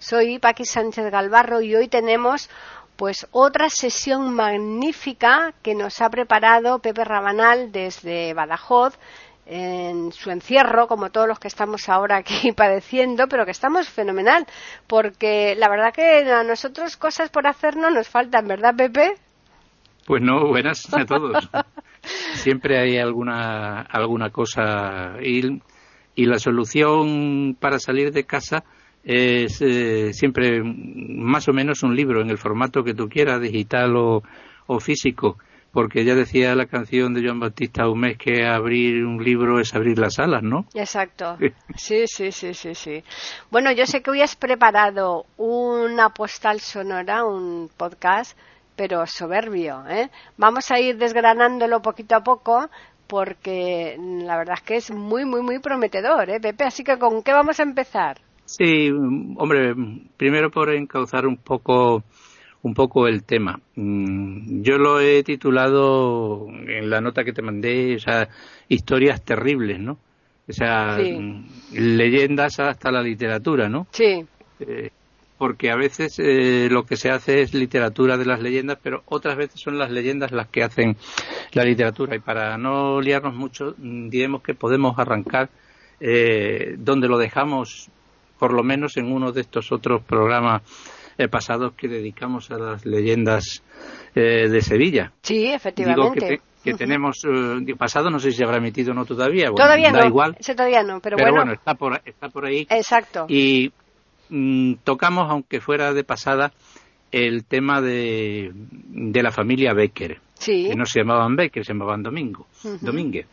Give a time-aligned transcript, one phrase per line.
[0.00, 2.48] Soy Paqui Sánchez Galvarro y hoy tenemos
[2.96, 8.98] pues otra sesión magnífica que nos ha preparado Pepe Rabanal desde Badajoz
[9.44, 14.46] en su encierro, como todos los que estamos ahora aquí padeciendo, pero que estamos fenomenal,
[14.86, 19.16] porque la verdad que a nosotros cosas por hacer no nos faltan, ¿verdad, Pepe?
[20.06, 21.46] Pues no, buenas a todos.
[22.36, 25.60] Siempre hay alguna, alguna cosa y,
[26.14, 28.64] y la solución para salir de casa
[29.04, 33.96] es eh, siempre más o menos un libro en el formato que tú quieras, digital
[33.96, 34.22] o,
[34.66, 35.38] o físico,
[35.72, 39.98] porque ya decía la canción de Joan Bautista Humés que abrir un libro es abrir
[39.98, 40.66] las alas, ¿no?
[40.74, 41.36] Exacto.
[41.76, 43.02] Sí, sí, sí, sí, sí.
[43.50, 48.36] Bueno, yo sé que hoy has preparado una postal sonora, un podcast
[48.80, 49.84] pero soberbio.
[49.88, 50.08] ¿eh?
[50.38, 52.70] Vamos a ir desgranándolo poquito a poco
[53.06, 56.64] porque la verdad es que es muy, muy, muy prometedor, ¿eh, Pepe?
[56.64, 58.22] Así que, ¿con qué vamos a empezar?
[58.50, 59.76] Sí, hombre,
[60.16, 62.02] primero por encauzar un poco
[62.62, 63.60] un poco el tema.
[63.76, 68.28] Mm, yo lo he titulado en la nota que te mandé, o sea,
[68.68, 69.98] historias terribles, ¿no?
[70.48, 73.86] O sea, mm, leyendas hasta la literatura, ¿no?
[73.92, 74.26] Sí.
[74.58, 74.90] Eh,
[75.38, 79.36] porque a veces eh, lo que se hace es literatura de las leyendas, pero otras
[79.36, 80.96] veces son las leyendas las que hacen
[81.52, 82.16] la literatura.
[82.16, 85.50] Y para no liarnos mucho, mm, diremos que podemos arrancar
[86.00, 87.90] eh, donde lo dejamos,
[88.40, 90.62] por lo menos en uno de estos otros programas
[91.18, 93.62] eh, pasados que dedicamos a las leyendas
[94.14, 95.12] eh, de Sevilla.
[95.22, 96.00] Sí, efectivamente.
[96.00, 99.04] Digo que, te, que tenemos eh, pasado, no sé si se habrá emitido o no
[99.04, 99.50] todavía.
[99.50, 100.36] Bueno, todavía da no, igual.
[100.40, 102.66] ese todavía no, pero, Pero bueno, bueno, está, por, está por ahí.
[102.70, 103.26] exacto.
[103.28, 103.70] Y
[104.30, 106.52] mm, tocamos, aunque fuera de pasada,
[107.12, 112.02] el tema de, de la familia Becker, Sí, que no se llamaban Becker, se llamaban
[112.02, 112.78] Domingo, Ujú.
[112.80, 113.26] Domínguez.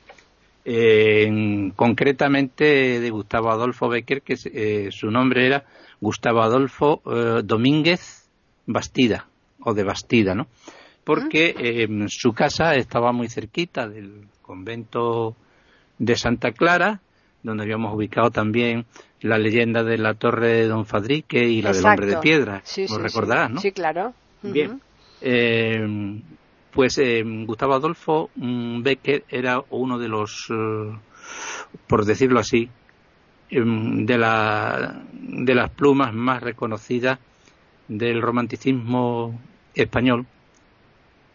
[0.69, 5.63] Eh, en- concretamente de Gustavo Adolfo Becker, que eh, su nombre era
[6.01, 8.27] Gustavo Adolfo eh, Domínguez
[8.65, 9.27] Bastida,
[9.61, 10.47] o de Bastida, ¿no?
[11.05, 15.37] Porque eh, su casa estaba muy cerquita del convento
[15.99, 16.99] de Santa Clara,
[17.43, 18.85] donde habíamos ubicado también
[19.21, 22.81] la leyenda de la torre de Don Fadrique y la del hombre de piedra, Sí,
[22.81, 23.03] lo sí, sí.
[23.03, 23.61] recordarás, ¿no?
[23.61, 24.13] Sí, claro.
[24.43, 24.81] Bien.
[26.77, 30.95] Pues eh, Gustavo Adolfo mm, Becker era uno de los, eh,
[31.87, 32.69] por decirlo así,
[33.49, 37.17] em, de, la, de las plumas más reconocidas
[37.87, 39.41] del romanticismo
[39.73, 40.27] español,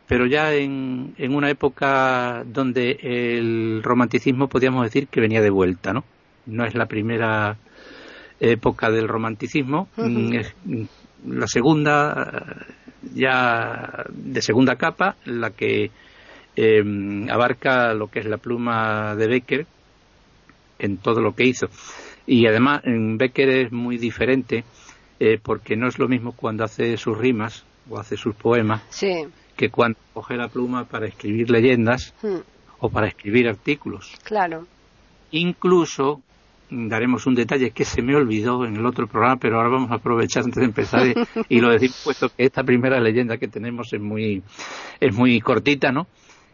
[0.06, 5.92] pero ya en, en una época donde el romanticismo podíamos decir que venía de vuelta,
[5.92, 6.04] ¿no?
[6.46, 7.58] No es la primera
[8.38, 10.54] época del romanticismo, mm, es
[11.26, 12.64] la segunda
[13.14, 15.90] ya de segunda capa, la que
[16.56, 16.82] eh,
[17.30, 19.66] abarca lo que es la pluma de Becker
[20.78, 21.68] en todo lo que hizo.
[22.26, 24.64] Y además en Becker es muy diferente
[25.20, 29.26] eh, porque no es lo mismo cuando hace sus rimas o hace sus poemas Sí.
[29.56, 32.38] que cuando coge la pluma para escribir leyendas Mm,
[32.80, 34.12] o para escribir artículos.
[34.24, 34.66] Claro.
[35.30, 36.20] Incluso
[36.72, 39.96] daremos un detalle que se me olvidó en el otro programa, pero ahora vamos a
[39.96, 41.06] aprovechar antes de empezar
[41.48, 44.42] y, lo decir puesto que esta primera leyenda que tenemos es muy
[45.00, 46.06] es muy cortita, ¿no?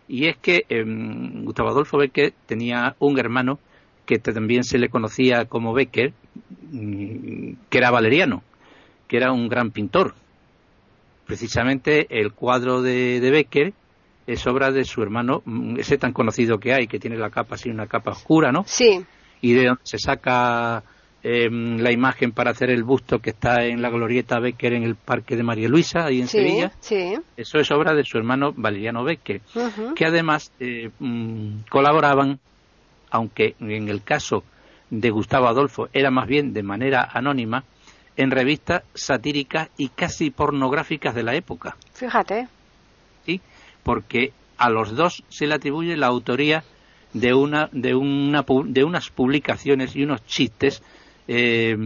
[0.08, 3.58] Y es que em, Gustavo Adolfo Becker tenía un hermano
[4.06, 6.14] que también se le conocía como Becker,
[6.72, 8.42] mm, que era valeriano,
[9.06, 10.14] que era un gran pintor.
[11.26, 13.74] Precisamente el cuadro de, de Becker
[14.26, 17.56] es obra de su hermano, mm, ese tan conocido que hay, que tiene la capa
[17.56, 18.64] así, una capa oscura, ¿no?
[18.66, 19.04] Sí,
[19.40, 20.82] Y de donde se saca
[21.22, 24.96] em, la imagen para hacer el busto que está en la glorieta Becker en el
[24.96, 26.72] Parque de María Luisa, ahí en sí, Sevilla.
[26.80, 27.14] sí.
[27.36, 29.40] Eso es obra de su hermano Valeriano Becker,
[29.94, 32.38] que además eh, mm, colaboraban,
[33.10, 34.44] aunque en el caso
[34.90, 37.64] de Gustavo Adolfo era más bien de manera anónima,
[38.16, 41.76] en revistas satíricas y casi pornográficas de la época.
[41.92, 42.48] Fíjate.
[43.24, 43.40] ¿sí?
[43.88, 46.62] porque a los dos se le atribuye la autoría
[47.12, 50.82] de una de una de unas publicaciones y unos chistes
[51.26, 51.76] eh,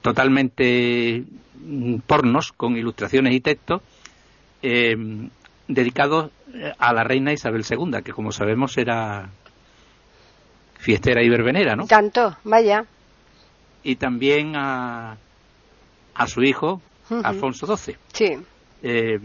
[0.00, 1.24] totalmente
[1.58, 3.82] mm, pornos con ilustraciones y textos
[4.62, 4.96] eh,
[5.68, 9.30] dedicados eh, a la reina Isabel II que como sabemos era
[10.78, 11.86] fiestera y verbenera ¿no?
[11.86, 12.84] Tanto, vaya.
[13.82, 15.16] y también a
[16.14, 16.82] a su hijo
[17.24, 17.96] Alfonso XII.
[18.12, 18.36] Sí.
[18.82, 19.18] Eh,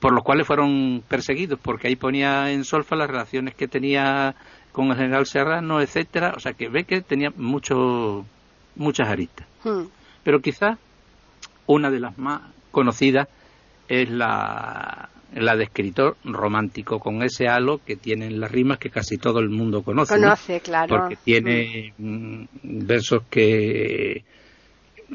[0.00, 4.34] por los cuales fueron perseguidos, porque ahí ponía en solfa las relaciones que tenía
[4.72, 8.26] con el general Serrano, etcétera, o sea que ve que tenía mucho,
[8.74, 9.46] muchas aristas.
[9.64, 9.84] Hmm.
[10.22, 10.78] Pero quizás
[11.66, 13.28] una de las más conocidas
[13.88, 19.18] es la, la de escritor romántico, con ese halo que tienen las rimas que casi
[19.18, 20.14] todo el mundo conoce.
[20.14, 20.94] Conoce, claro.
[20.94, 24.24] Porque tiene mm, versos que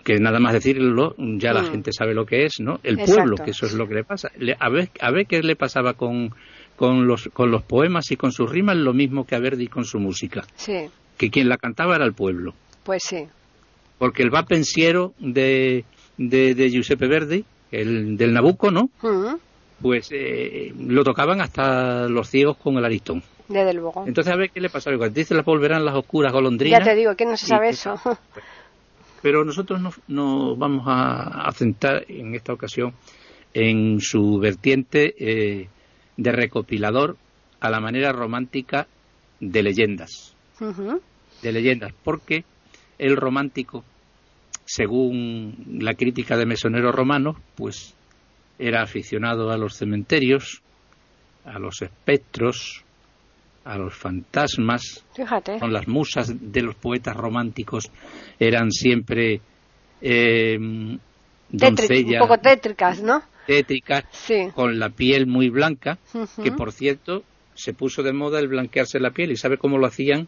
[0.04, 1.72] que nada más decirlo ya la Mm.
[1.72, 2.80] gente sabe lo que es, ¿no?
[2.84, 3.16] El Exacto.
[3.16, 4.30] pueblo, que eso es lo que le pasa.
[4.38, 6.34] Le- a ver, a ver qué le pasaba con,
[6.76, 9.86] con los con los poemas y con sus rimas, lo mismo que a Verdi con
[9.86, 12.54] su música, Sí, que quien la cantaba era el pueblo,
[12.84, 13.28] pues sí.
[13.98, 15.84] porque el va pensiero de,
[16.18, 18.90] de, de Giuseppe Verdi, el del Nabucco, ¿no?
[19.02, 19.36] Hmm.
[19.82, 23.24] Pues eh, lo tocaban hasta los ciegos con el aristón.
[23.48, 24.06] Desde luego.
[24.08, 25.10] Entonces a ver qué le pasaba.
[25.10, 26.80] Dice las volverán las oscuras golondrinas.
[26.80, 27.96] Ya te digo, que no se sabe y- eso.
[29.22, 32.94] Pero nosotros nos, nos vamos a, a centrar en esta ocasión
[33.54, 35.70] en su vertiente eh,
[36.18, 37.18] de recopilador
[37.60, 38.88] a la manera romántica
[39.40, 40.36] de leyendas,
[41.42, 42.44] de leyendas, porque
[42.98, 43.84] el romántico,
[44.66, 47.96] según la crítica de mesoneros romanos, pues
[48.60, 50.62] era aficionado a los cementerios,
[51.46, 52.84] a los espectros,
[53.64, 55.60] a los fantasmas, Fíjate.
[55.60, 57.92] con las musas de los poetas románticos
[58.40, 59.40] eran siempre
[60.02, 60.58] eh,
[61.50, 63.22] doncellas un poco tétricas, ¿no?
[63.46, 64.48] tétricas Sí.
[64.56, 66.44] con la piel muy blanca, Ujú.
[66.44, 67.24] que por cierto
[67.54, 70.28] se puso de moda el blanquearse la piel y sabe cómo lo hacían.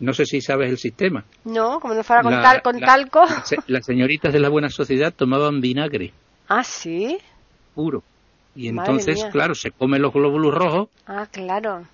[0.00, 1.24] No sé si sabes el sistema.
[1.44, 3.26] No, como no fuera con, La- tal, con la- talco.
[3.44, 6.12] se- Las señoritas de la buena sociedad tomaban vinagre
[6.48, 7.18] Ah, sí.
[7.74, 8.02] puro.
[8.56, 9.30] Y Madre entonces, mía.
[9.30, 11.84] claro, se comen los glóbulos rojos Ah, claro.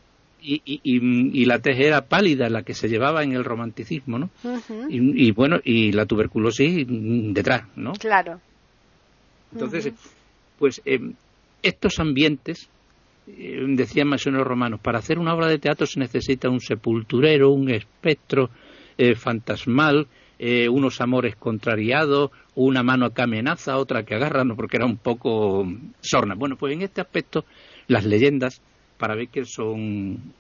[0.47, 4.31] Y, y, y- la tez era pálida, la que se llevaba en el romanticismo, ¿no?
[4.89, 7.93] Y, y, bueno, y la tuberculosis detrás, ¿no?
[7.95, 8.41] Claro.
[9.53, 9.93] Entonces,
[10.59, 11.01] pues eh,
[11.63, 12.69] estos ambientes,
[13.27, 17.71] eh, decían masoneros romanos, para hacer una obra de teatro se necesita un sepulturero, un
[17.71, 18.51] espectro
[18.99, 20.07] eh, fantasmal,
[20.39, 24.99] eh, unos amores contrariados, una mano que amenaza, otra que agarra, no, porque era un
[24.99, 25.67] poco
[26.01, 26.35] sorna.
[26.35, 27.45] Bueno, pues en este aspecto,
[27.89, 28.61] las leyendas
[28.99, 30.33] para Becker son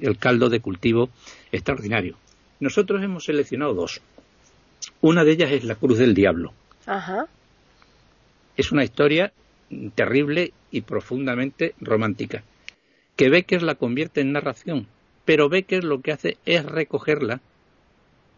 [0.00, 1.10] el caldo de cultivo
[1.52, 2.16] extraordinario.
[2.58, 4.00] Nosotros hemos seleccionado dos.
[5.00, 6.52] Una de ellas es La Cruz del Diablo.
[6.86, 7.26] Ajá.
[8.56, 9.32] Es una historia
[9.94, 12.42] terrible y profundamente romántica,
[13.16, 14.86] que Becker la convierte en narración,
[15.24, 17.40] pero Becker lo que hace es recogerla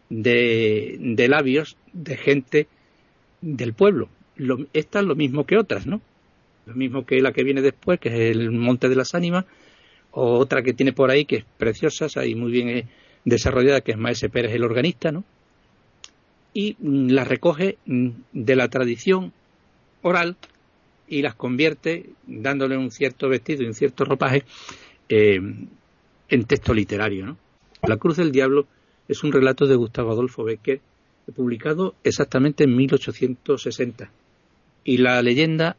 [0.09, 2.67] de, de labios de gente
[3.41, 4.09] del pueblo.
[4.35, 6.01] Lo, esta es lo mismo que otras, ¿no?
[6.65, 9.45] Lo mismo que la que viene después, que es el Monte de las Ánimas,
[10.13, 12.87] o otra que tiene por ahí, que es preciosa, y muy bien eh,
[13.25, 15.23] desarrollada, que es Maese Pérez el organista, ¿no?
[16.53, 19.33] Y mm, la recoge mm, de la tradición
[20.03, 20.37] oral
[21.07, 24.43] y las convierte, dándole un cierto vestido y un cierto ropaje,
[25.09, 25.39] eh,
[26.29, 27.37] en texto literario.
[27.83, 28.67] La Cruz del Diablo
[29.07, 30.79] es un relato de Gustavo Adolfo Becker,
[31.35, 34.11] publicado exactamente en 1860.
[34.83, 35.77] Y la leyenda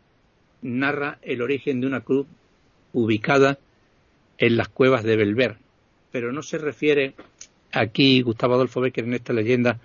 [0.62, 2.26] narra el origen de una cruz
[2.92, 3.58] ubicada
[4.38, 5.56] en las cuevas de Belver.
[6.12, 7.14] Pero no se refiere
[7.72, 9.78] aquí Gustavo Adolfo Becker en esta leyenda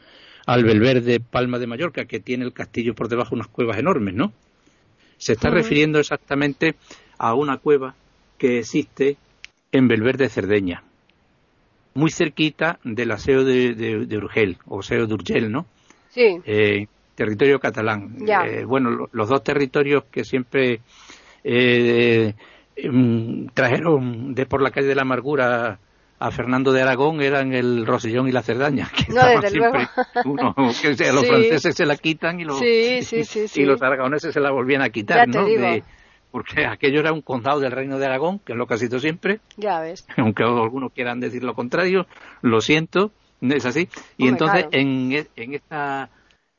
[0.45, 4.13] al Belver de Palma de Mallorca, que tiene el castillo por debajo unas cuevas enormes,
[4.15, 4.33] ¿no?
[5.17, 6.75] Se está refiriendo exactamente
[7.17, 7.95] a una cueva
[8.37, 9.17] que existe
[9.71, 10.83] en Belver de Cerdeña,
[11.93, 15.65] muy cerquita del aseo de, de, de Urgel, o aseo de Urgel, ¿no?
[16.09, 16.37] Sí.
[16.45, 18.15] Eh, territorio catalán.
[18.25, 18.47] Ya.
[18.47, 20.79] Eh, bueno, lo- los dos territorios que siempre
[21.43, 22.33] eh,
[23.53, 25.79] trajeron de por la calle de la amargura
[26.21, 28.89] a Fernando de Aragón eran el Rosellón y la Cerdaña.
[28.95, 29.87] Que No, estaban desde siempre
[30.25, 30.53] luego.
[30.55, 31.27] uno, que sea, los Sí.
[31.29, 34.89] franceses se la quitan y los, Sí, sí, y los aragoneses se la volvían a
[34.89, 35.45] quitar, ¿no?
[35.45, 35.83] De-
[36.31, 38.99] porque aquello era un condado del reino de Aragón, que es lo que ha sido
[38.99, 40.05] siempre, Ya ves.
[40.17, 42.05] aunque algunos quieran decir lo contrario,
[42.41, 43.87] lo siento, es así.
[44.17, 44.69] Y Hombre, entonces claro.
[44.73, 46.09] en, e- en esta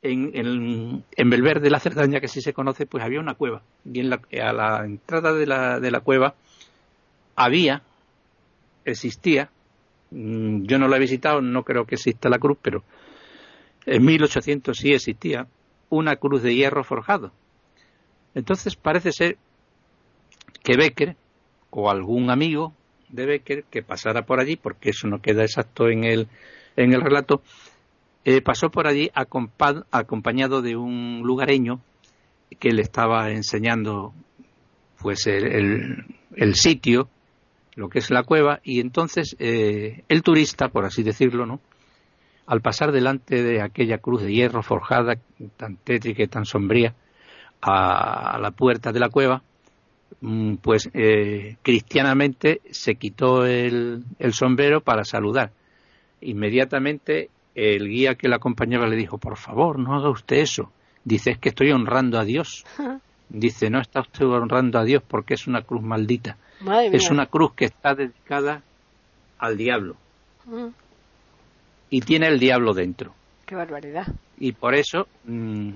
[0.02, 3.62] en, en, en Belver de la Cerdaña, que sí se conoce, pues había una cueva.
[3.84, 6.34] Y en la, a la entrada de la, de la cueva
[7.36, 7.82] había,
[8.84, 9.50] existía,
[10.10, 12.82] mm, yo no la he visitado, no creo que exista la cruz, pero
[13.86, 15.46] en 1800 sí existía
[15.90, 17.32] una cruz de hierro forjado.
[18.34, 19.36] Entonces parece ser
[20.62, 21.16] que Becker
[21.70, 22.72] o algún amigo
[23.08, 26.28] de Becker que pasara por allí, porque eso no queda exacto en el,
[26.76, 27.42] en el relato,
[28.24, 31.80] eh, pasó por allí acompa- acompañado de un lugareño
[32.58, 34.12] que le estaba enseñando
[35.00, 36.04] pues el,
[36.54, 37.08] sitio,
[37.74, 41.60] lo que es la cueva, y entonces eh, el turista, por así decirlo, ¿no?
[42.50, 45.14] al pasar delante de aquella cruz de hierro forjada,
[45.56, 46.94] tan tétrica y tan sombría,
[47.62, 49.42] a la puerta de la cueva,
[50.20, 55.52] mm, pues eh, cristianamente se quitó el, sombrero para saludar.
[56.22, 60.72] Inmediatamente el guía que la acompañaba le dijo, por favor, no haga usted eso.
[61.04, 62.64] Dice, es que estoy honrando a Dios.
[63.28, 66.36] Dice, no está usted honrando a Dios porque es una cruz maldita.
[66.92, 68.62] es una cruz que está dedicada
[69.38, 69.96] al diablo.
[71.90, 73.14] Y tiene el diablo dentro.
[73.46, 74.06] Qué barbaridad.
[74.38, 75.70] Y por eso mm,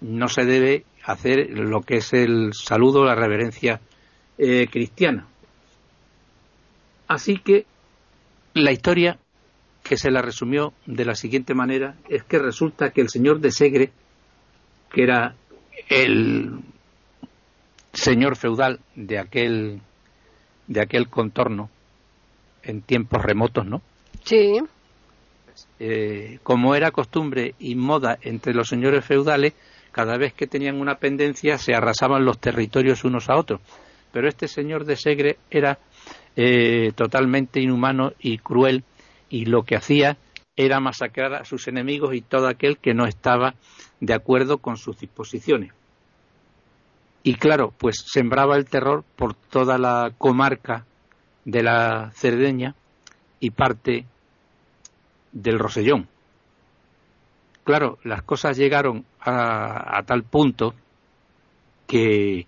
[0.00, 3.80] no se debe hacer lo que es el saludo, la reverencia
[4.38, 5.26] eh, cristiana.
[7.06, 7.66] Así que
[8.54, 9.18] la historia
[9.86, 13.50] que se la resumió de la siguiente manera es que resulta que el señor de
[13.50, 13.92] Segre,
[14.92, 15.34] que era
[15.88, 16.60] el
[17.92, 19.80] señor feudal de aquel
[20.66, 21.70] de aquel contorno
[22.62, 23.80] en tiempos remotos, ¿no?
[24.24, 24.58] Sí.
[25.78, 29.54] Eh, como era costumbre y moda entre los señores feudales,
[29.92, 33.60] cada vez que tenían una pendencia se arrasaban los territorios unos a otros.
[34.12, 35.78] Pero este señor de Segre era
[36.34, 38.82] eh, totalmente inhumano y cruel
[39.28, 40.16] y lo que hacía
[40.56, 43.54] era masacrar a sus enemigos y todo aquel que no estaba
[44.00, 45.72] de acuerdo con sus disposiciones.
[47.22, 50.86] Y claro, pues sembraba el terror por toda la comarca
[51.44, 52.74] de la Cerdeña
[53.40, 54.06] y parte
[55.32, 56.08] del Rosellón.
[57.64, 60.74] Claro, las cosas llegaron a, tal punto
[61.88, 62.46] que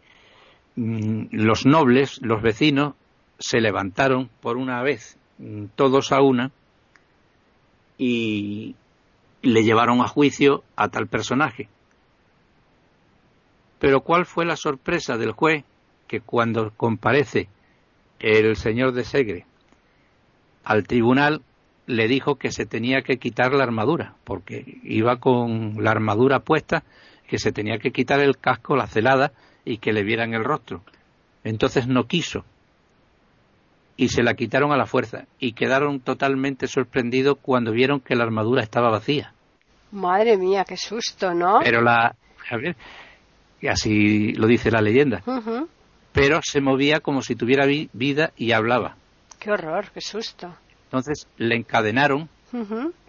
[0.76, 2.94] mm, los nobles, los vecinos,
[3.38, 6.52] se levantaron por una vez, mm, todos a una,
[7.98, 8.76] y
[9.42, 11.68] le llevaron a juicio a tal personaje.
[13.78, 15.64] Pero ¿cuál fue la sorpresa del juez?
[16.06, 17.48] Que cuando comparece
[18.18, 19.46] el señor de Segre
[20.64, 21.42] al tribunal
[21.86, 26.84] le dijo que se tenía que quitar la armadura, porque iba con la armadura puesta,
[27.26, 29.32] que se tenía que quitar el casco, la celada
[29.64, 30.82] y que le vieran el rostro.
[31.44, 32.44] Entonces no quiso
[33.98, 38.22] y se la quitaron a la fuerza y quedaron totalmente sorprendidos cuando vieron que la
[38.22, 39.34] armadura estaba vacía.
[39.90, 41.58] Madre mía, qué susto, ¿no?
[41.64, 42.14] Pero la,
[43.60, 45.22] y así lo dice la leyenda,
[46.12, 48.96] pero se movía como si tuviera vida y hablaba.
[49.40, 50.54] Qué horror, qué susto.
[50.84, 52.28] Entonces le encadenaron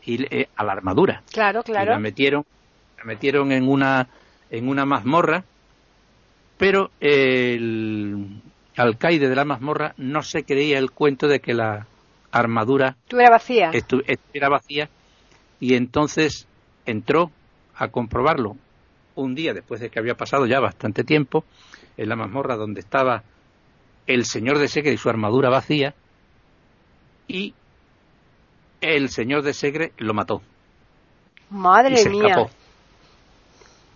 [0.03, 1.22] y, eh, a la armadura.
[1.31, 1.91] Claro, claro.
[1.91, 2.46] Y la metieron,
[2.98, 4.08] la metieron en una
[4.50, 5.43] en una mazmorra,
[6.58, 8.41] pero el,
[8.79, 11.88] alcaide de la mazmorra no se creía el cuento de que la
[12.31, 13.71] armadura estuviera vacía.
[13.71, 14.89] estuviera vacía
[15.59, 16.48] y entonces
[16.86, 17.31] entró
[17.75, 18.55] a comprobarlo
[19.15, 21.43] un día después de que había pasado ya bastante tiempo
[21.98, 23.24] en la mazmorra donde estaba
[24.07, 25.93] el señor de Segre y su armadura vacía
[27.27, 27.53] y
[28.79, 30.41] el señor de Segre lo mató.
[31.50, 32.50] Madre mía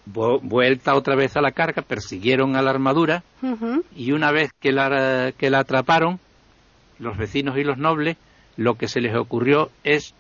[0.06, 3.24] vuelta otra vez a la carga, persiguieron a la armadura
[3.96, 6.20] y una vez que la, que la atraparon,
[7.00, 8.18] los vecinos y los nobles,
[8.58, 10.14] lo que se les ocurrió es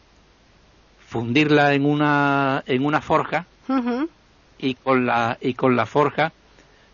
[1.08, 3.46] fundirla en una, en una forja
[4.58, 6.32] y, con la, y con la forja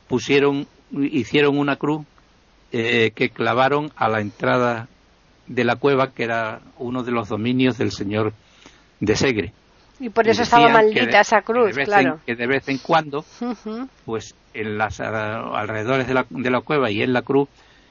[0.08, 2.06] pusieron, hicieron una cruz
[2.72, 4.88] eh, que clavaron a la entrada
[5.48, 8.34] de la cueva, que era uno de los dominios del señor
[9.00, 9.54] de Segre.
[10.00, 12.20] Y por eso estaba maldita esa cruz, claro.
[12.26, 13.26] que de vez en cuando,
[14.06, 17.50] pues en las alrededores de la, de la cueva y en la cruz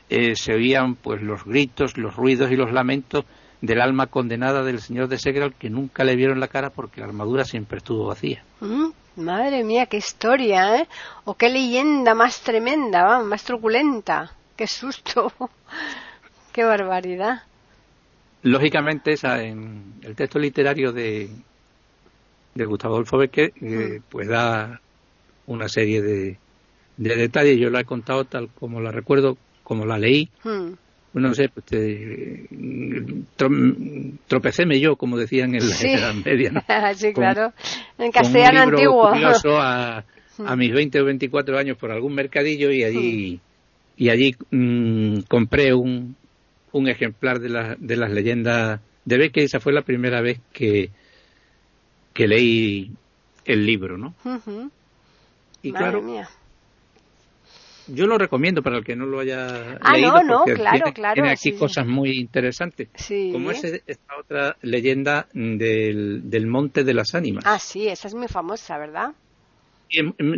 [0.08, 3.24] eh, se oían pues los gritos, los ruidos y los lamentos
[3.60, 7.08] del alma condenada del señor de Segral que nunca le vieron la cara porque la
[7.08, 8.42] armadura siempre estuvo vacía.
[8.60, 10.88] Mm, madre mía, qué historia, ¿eh?
[11.24, 14.32] O qué leyenda más tremenda, más truculenta.
[14.56, 15.32] Qué susto.
[16.52, 17.42] qué barbaridad.
[18.42, 21.28] Lógicamente, esa, en el texto literario de,
[22.55, 24.02] de Gustavo Adolfo Becker, mm.
[24.09, 24.81] pues da
[25.47, 26.38] una serie de,
[26.97, 27.59] de, detalles.
[27.59, 30.28] Yo la he contado tal como la recuerdo, como la leí.
[31.14, 31.64] No sé, pues
[34.26, 36.64] tropecéme yo, como decían en la Edad Media.
[36.95, 37.52] sí, claro.
[37.99, 39.09] En castellano antiguo.
[39.09, 40.05] a,
[40.45, 43.40] a mis 20 o 24 años por algún mercadillo y allí,
[43.97, 44.37] y allí
[45.28, 46.14] compré un,
[46.73, 50.90] un ejemplar de, la, de las leyendas de Becker esa fue la primera vez que,
[52.12, 52.90] que leí
[53.44, 54.14] el libro, ¿no?
[55.62, 56.02] Y claro,
[57.88, 60.92] yo lo recomiendo para el que no lo haya ah, leído no, porque claro, tiene,
[60.92, 62.88] claro, tiene aquí cosas muy interesantes.
[62.94, 63.30] Sí.
[63.32, 67.44] Como es esta otra leyenda del, del Monte de las Ánimas.
[67.46, 69.12] Ah, sí, esa es muy famosa, ¿verdad?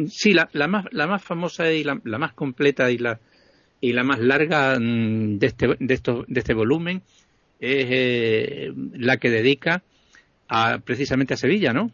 [0.08, 3.18] Sí, la, la, más, la más famosa y la, la, más completa y la,
[3.80, 7.02] y la más larga de este, de esto, de este volumen
[7.58, 9.82] es eh, la que dedica
[10.84, 11.90] precisamente a Sevilla, ¿no?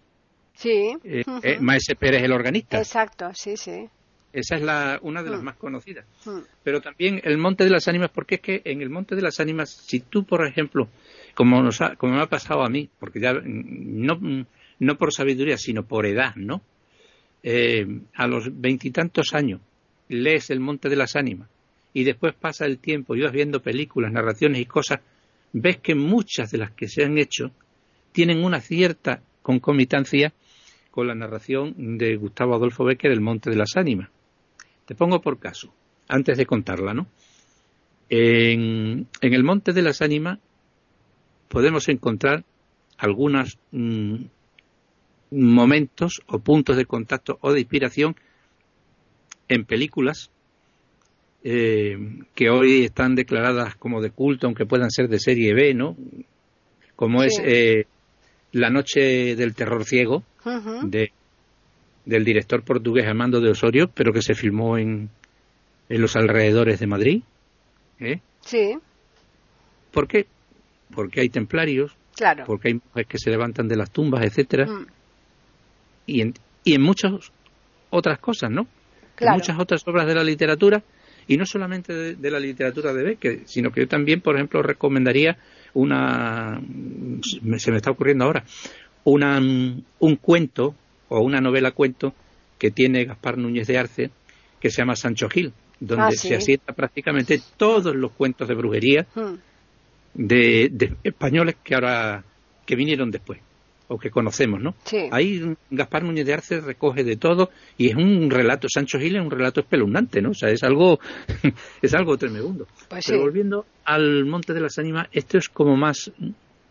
[0.55, 0.97] Sí.
[1.05, 2.79] Eh, eh, Maese Pérez, el organista.
[2.79, 3.89] Exacto, sí, sí.
[4.33, 5.45] Esa es la, una de las Mm.
[5.45, 6.05] más conocidas.
[6.27, 6.39] Mm.
[6.63, 9.41] Pero también el Monte de las Ánimas, porque es que en el Monte de las
[9.41, 10.89] Ánimas, si tú, por ejemplo,
[11.35, 14.19] como, nos ha- como me ha pasado a mí, porque ya mm, no,
[14.79, 16.61] no por sabiduría, sino por edad, ¿no?
[17.43, 19.61] Eh, a los veintitantos años
[20.09, 21.49] lees el Monte de las Ánimas
[21.93, 25.01] y después pasa el tiempo y vas viendo películas, narraciones y cosas,
[25.53, 27.53] ves que muchas de las que se han hecho
[28.17, 30.33] tienen una cierta concomitancia
[30.91, 34.09] con la narración de Gustavo Adolfo Becker, El Monte de las Ánimas.
[34.87, 35.71] Te pongo por caso,
[36.09, 37.09] antes de contarla, ¿no?
[38.09, 40.39] En, en el Monte de las Ánimas
[41.49, 42.43] podemos encontrar
[42.97, 43.59] algunos
[45.31, 48.17] momentos o puntos de contacto o de inspiración
[49.51, 50.31] en películas
[51.45, 51.99] eh,
[52.35, 55.99] que hoy están declaradas como de culto, aunque puedan ser de serie B, ¿no?
[56.97, 57.27] Como Sí.
[57.27, 57.87] es eh,
[58.53, 60.23] La Noche del Terror Ciego,
[60.85, 61.13] de,
[62.05, 65.11] del director portugués Armando de Osorio, pero que se filmó en,
[65.89, 67.23] en los alrededores de Madrid.
[68.01, 68.21] ¿eh?
[68.41, 68.79] Sí,
[69.91, 70.27] ¿Por qué?
[70.95, 72.45] Porque hay templarios, claro.
[72.47, 74.87] porque hay mujeres que se levantan de las tumbas, etcétera, Mm,
[76.07, 76.35] y, en,
[76.65, 77.13] y en muchas
[77.91, 78.67] otras cosas, ¿no?
[79.17, 79.35] Claro.
[79.35, 80.83] En muchas otras obras de la literatura,
[81.27, 84.63] y no solamente de, de la literatura de Becker, sino que yo también, por ejemplo,
[84.63, 85.39] recomendaría
[85.75, 86.61] una,
[87.59, 88.45] se me está ocurriendo ahora,
[89.05, 90.75] una, un cuento
[91.09, 92.15] o una novela cuento
[92.59, 94.11] que tiene Gaspar Núñez de Arce,
[94.61, 96.29] que se llama Sancho Gil, donde Ah, sí.
[96.29, 99.35] se asienta prácticamente todos los cuentos de brujería mm.
[100.15, 102.25] de, de españoles que ahora
[102.65, 103.41] que vinieron después
[103.89, 104.75] o que conocemos, ¿no?
[104.85, 105.09] Sí.
[105.11, 109.23] Ahí Gaspar Núñez de Arce recoge de todo y es un relato, Sancho Gil es
[109.23, 110.31] un relato espeluznante, ¿no?
[110.31, 110.99] O sea, es algo,
[111.83, 112.67] es algo tremebundo.
[112.89, 113.23] Pues Pero sí.
[113.23, 116.11] volviendo al Monte de las Ánimas, esto es como más,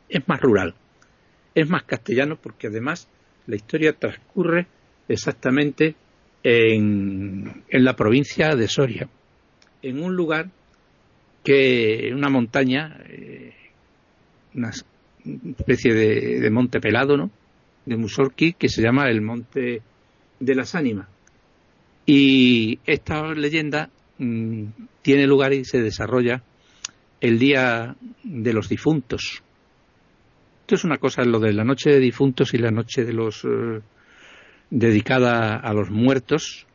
[0.10, 0.76] es más rural,
[1.54, 3.08] es más castellano porque además
[3.48, 4.68] la historia transcurre
[5.08, 5.96] exactamente
[6.44, 9.08] en, en la provincia de Soria,
[9.82, 10.50] en un lugar
[11.44, 13.54] que, una montaña, eh,
[14.56, 14.72] una
[15.58, 17.32] especie de, monte pelado, ¿no?
[17.86, 19.82] De Musorki, que se llama el Monte
[20.40, 21.08] de las Ánimas.
[22.06, 24.66] Y esta leyenda mm,
[25.02, 26.44] tiene lugar y se desarrolla
[27.22, 29.44] el día de los difuntos.
[30.62, 33.44] Esto es una cosa, lo de la noche de difuntos y la noche de los
[33.46, 33.82] eh,
[34.70, 36.66] dedicada a los muertos,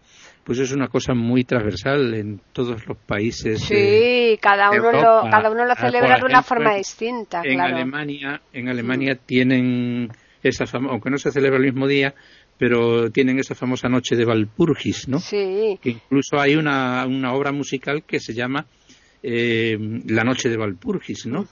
[0.44, 3.68] pues es una cosa muy transversal en todos los países.
[3.68, 5.24] de- Sí, cada uno, Europa.
[5.24, 7.76] lo, cada uno lo Ah, celebra de una forma distinta, en claro.
[7.76, 10.08] Alemania, en Alemania tienen
[10.42, 12.14] esa fama, aunque no se celebra el mismo día,
[12.58, 15.18] pero tienen esa famosa noche de Valpurgis, ¿no?
[15.18, 18.66] Sí, Que incluso hay una, una obra musical que se llama
[19.22, 19.76] eh,
[20.06, 21.44] La noche de Valpurgis, ¿no?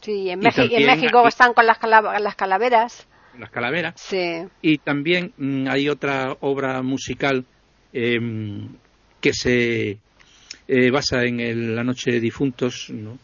[0.00, 3.06] sí, en, Y México, en están con las, cala- las calaveras.
[3.38, 3.94] Las calaveras.
[3.96, 7.44] Sí, Y también mm, hay otra obra musical
[7.94, 8.68] em,
[9.20, 9.98] que se
[10.68, 13.18] eh, basa en el- La noche de difuntos, ¿no?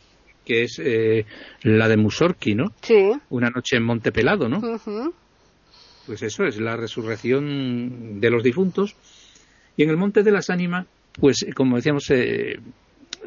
[0.45, 1.25] Que es eh,
[1.63, 2.73] la de Mussorgsky, ¿no?
[2.83, 3.11] sí.
[3.31, 4.59] Una noche en Monte Pelado, ¿no?
[4.59, 5.13] ujú.
[6.07, 8.97] Pues eso es la resurrección de los difuntos.
[9.77, 10.87] Y en el Monte de las Ánimas,
[11.19, 12.59] pues como decíamos, eh,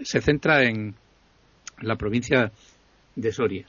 [0.04, 0.96] se centra en
[1.82, 2.52] la provincia
[3.16, 3.66] de Soria,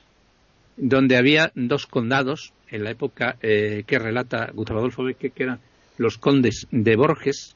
[0.77, 5.61] donde había dos condados en la época eh, que relata Gustavo Adolfo Becker, que eran
[5.99, 7.55] los condes de Borges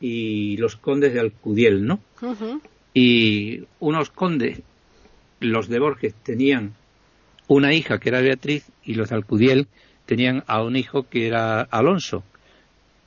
[0.00, 2.00] y los condes de Alcudiel, ¿no?
[2.94, 4.62] Y unos condes,
[5.40, 6.74] los de Borges, tenían
[7.46, 9.68] una hija que era Beatriz y los de Alcudiel
[10.06, 12.24] tenían a un hijo que era Alonso.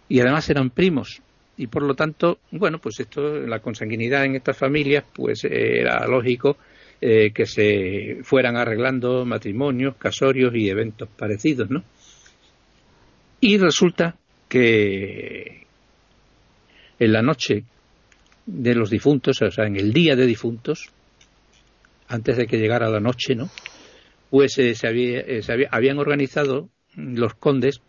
[0.08, 1.22] Y además eran primos.
[1.58, 6.08] Y por lo tanto, bueno, pues esto, la consanguinidad en estas familias, pues eh, era
[6.08, 6.58] lógico
[7.02, 11.84] eh, que se fueran arreglando matrimonios, casorios y eventos parecidos, ¿no?
[13.40, 14.16] Y resulta
[14.48, 15.68] que
[17.00, 17.64] en la noche
[18.46, 20.90] de los difuntos, o sea, en el día de difuntos,
[22.08, 23.50] antes de que llegara la noche, ¿no?
[24.30, 27.82] Pues eh, se, había, eh, se había- habían organizado los condes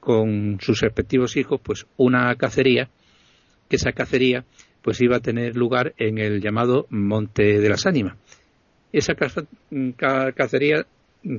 [0.00, 2.88] con sus respectivos hijos, pues una cacería,
[3.68, 4.44] que esa cacería
[4.82, 8.16] pues iba a tener lugar en el llamado Monte de las Ánimas.
[8.92, 10.86] Esa ca- cacería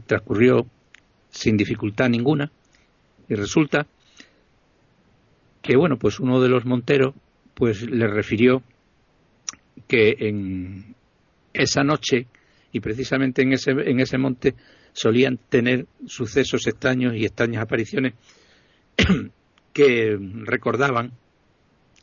[0.05, 0.67] transcurrió
[1.31, 2.51] sin dificultad ninguna
[3.27, 3.87] y resulta
[5.69, 7.13] que bueno pues uno de los monteros
[7.53, 8.63] pues le refirió
[9.87, 10.95] que en
[11.53, 12.25] esa noche
[12.71, 14.55] y precisamente en ese en ese monte
[14.93, 18.15] solían tener sucesos extraños y extrañas apariciones
[19.73, 21.11] que recordaban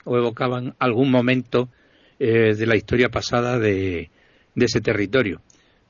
[0.04, 1.68] o evocaban algún momento
[2.20, 4.10] eh, de la historia pasada de,
[4.54, 5.42] de ese territorio,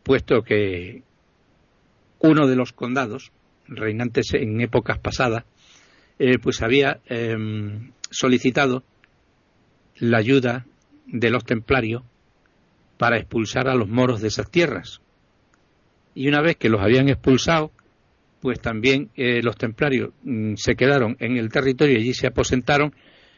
[0.03, 1.03] puesto que
[2.21, 3.33] uno de los condados
[3.69, 5.45] reinantes en épocas pasadas,
[6.19, 8.83] eh, pues había em, solicitado
[9.97, 10.67] la ayuda
[11.07, 12.03] de los templarios
[12.97, 15.03] para expulsar a los moros de esas tierras.
[16.15, 17.71] Y una vez que los habían expulsado,
[18.41, 22.95] pues también eh, los templarios mm, se quedaron en el territorio y allí se aposentaron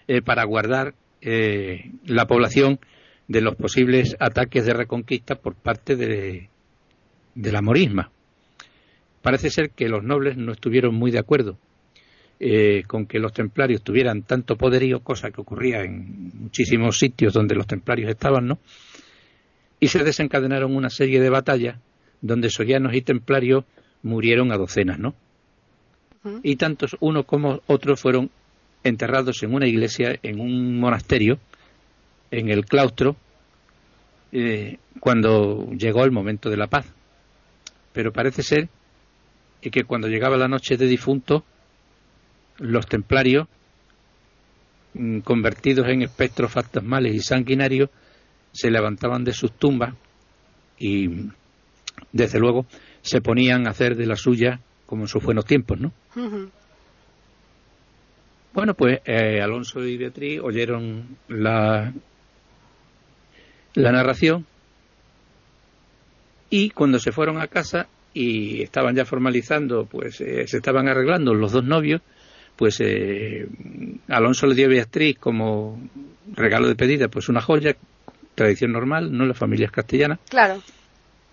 [0.07, 2.79] eh, para guardar la población
[3.27, 6.49] de los posibles ataques de reconquista por parte de,
[7.35, 8.13] de la morisma.
[9.21, 11.59] Parece ser que los nobles no estuvieron muy de acuerdo
[12.87, 17.67] con que los templarios tuvieran tanto poderío, cosa que ocurría en muchísimos sitios donde los
[17.67, 18.59] templarios estaban, ¿no?
[19.81, 21.79] Y se desencadenaron una serie de batallas
[22.21, 23.65] donde sorianos y templarios
[24.03, 25.15] murieron a docenas, ¿no?
[26.43, 28.31] Y tantos uno como otro fueron
[28.85, 31.39] enterrados en una iglesia, en un monasterio,
[32.31, 33.17] en el claustro,
[34.33, 36.87] eh, cuando llegó el momento de la paz.
[37.93, 38.69] Pero parece ser
[39.61, 41.45] que cuando llegaba la noche de difunto,
[42.59, 43.49] los templarios,
[44.95, 47.91] mm, convertidos en espectros fantasmales y sanguinarios,
[48.53, 49.95] se levantaban de sus tumbas
[50.79, 51.29] y,
[52.13, 52.67] desde luego,
[53.03, 55.93] se ponían a hacer de la suya como en sus buenos tiempos, ¿no?
[58.55, 61.93] Bueno, pues eh, Alonso y Beatriz oyeron la,
[63.75, 64.47] la narración
[66.51, 71.35] y cuando se fueron a casa y estaban ya formalizando, pues eh, se estaban arreglando
[71.35, 72.01] los dos novios,
[72.59, 73.47] pues eh,
[74.09, 75.81] Alonso le dio a Beatriz como
[76.35, 77.77] regalo de pedida, pues una joya,
[78.35, 79.25] tradición normal, ¿no?
[79.25, 80.19] Las familias castellanas.
[80.29, 80.61] Claro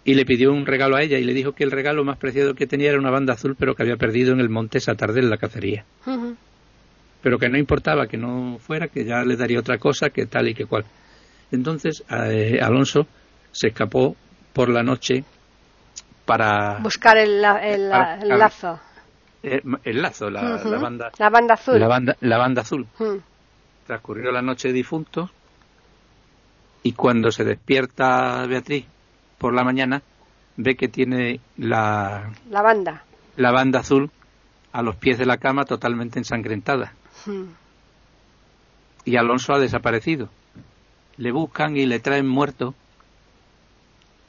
[0.06, 2.54] y le pidió un regalo a ella y le dijo que el regalo más preciado
[2.54, 5.20] que tenía era una banda azul pero que había perdido en el monte esa tarde
[5.20, 5.84] en la cacería.
[7.24, 10.48] Pero que no importaba que no fuera, que ya le daría otra cosa, que tal
[10.48, 10.86] y que cual.
[11.52, 13.08] Entonces eh, Alonso
[13.52, 14.16] se escapó
[14.54, 15.24] por la noche
[16.24, 18.80] para buscar el, lazo.
[19.44, 21.12] Eh, el, lazo, la, banda.
[21.18, 21.80] La banda azul.
[21.80, 22.88] La banda, la banda azul.
[23.86, 25.30] Transcurrió la noche de difuntos
[26.82, 28.86] y cuando se despierta Beatriz
[29.38, 30.02] por la mañana
[30.58, 33.04] ve que tiene la, la banda.
[33.38, 34.10] La banda azul
[34.72, 36.94] a los pies de la cama totalmente ensangrentada.
[37.26, 37.46] Hmm.
[39.06, 40.30] Y Alonso ha desaparecido.
[41.18, 42.74] Le buscan y le traen muerto,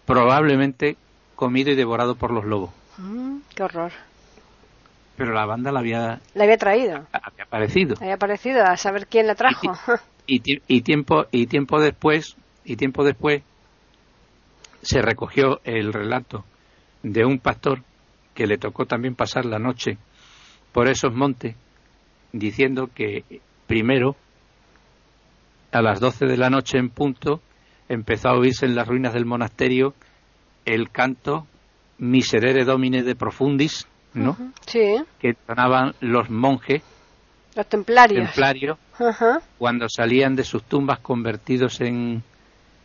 [0.04, 0.96] probablemente
[1.34, 2.70] comido y devorado por los lobos.
[2.96, 3.92] Hmm, qué horror.
[5.16, 6.20] Pero la banda la había...
[6.34, 7.06] La había traído.
[7.12, 7.96] Había aparecido.
[8.00, 9.72] Había aparecido, a saber quién la trajo.
[10.26, 13.42] y, y, tiempo, y tiempo después, y tiempo después,
[14.82, 16.44] se recogió el relato
[17.02, 17.82] de un pastor
[18.34, 19.98] que le tocó también pasar la noche
[20.72, 21.56] por esos montes,
[22.32, 23.24] diciendo que
[23.66, 24.16] primero,
[25.72, 27.40] a las doce de la noche en punto,
[27.88, 29.94] empezó a oírse en las ruinas del monasterio
[30.64, 31.46] el canto
[31.98, 34.36] Miserere Domine de Profundis, ¿no?
[34.66, 34.96] Sí.
[35.20, 35.36] Que
[36.00, 36.82] los monjes,
[37.54, 38.78] los templarios, templarios
[39.58, 42.22] cuando salían de sus tumbas convertidos en,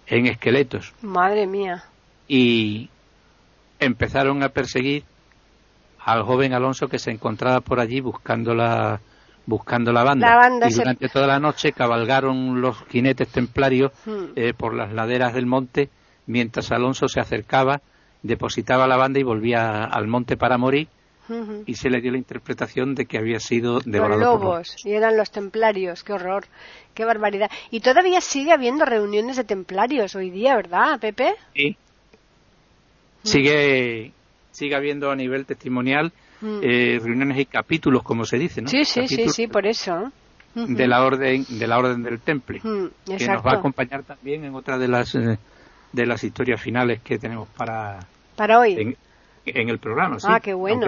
[0.07, 0.93] en esqueletos.
[1.01, 1.83] Madre mía
[2.33, 2.89] y
[3.77, 5.03] empezaron a perseguir
[5.99, 9.01] al joven Alonso que se encontraba por allí buscando la
[9.45, 14.23] buscando la banda, y durante toda la noche cabalgaron los jinetes templarios hmm.
[14.37, 15.89] eh, por las laderas del monte
[16.25, 17.81] mientras Alonso se acercaba
[18.23, 20.87] depositaba la banda y volvía al monte para morir
[21.65, 25.15] y se le dio la interpretación de que había sido devorado los lobos y eran
[25.15, 26.45] los templarios qué horror
[26.93, 27.49] qué barbaridad.
[27.69, 31.77] Y todavía sigue habiendo reuniones de templarios hoy día verdad Pepe sí.
[33.23, 34.11] Sigue
[34.51, 36.59] sigue habiendo a nivel testimonial mm.
[36.63, 40.11] eh, reuniones y capítulos como se dice no sí sí sí sí por eso.
[40.53, 44.43] De la orden de la orden del temple mm, que nos va a acompañar también
[44.43, 45.37] en otra de las eh,
[45.93, 47.99] de las historias finales que tenemos para
[48.35, 48.73] para hoy.
[48.73, 48.97] en,
[49.45, 50.87] el programa ah qué bueno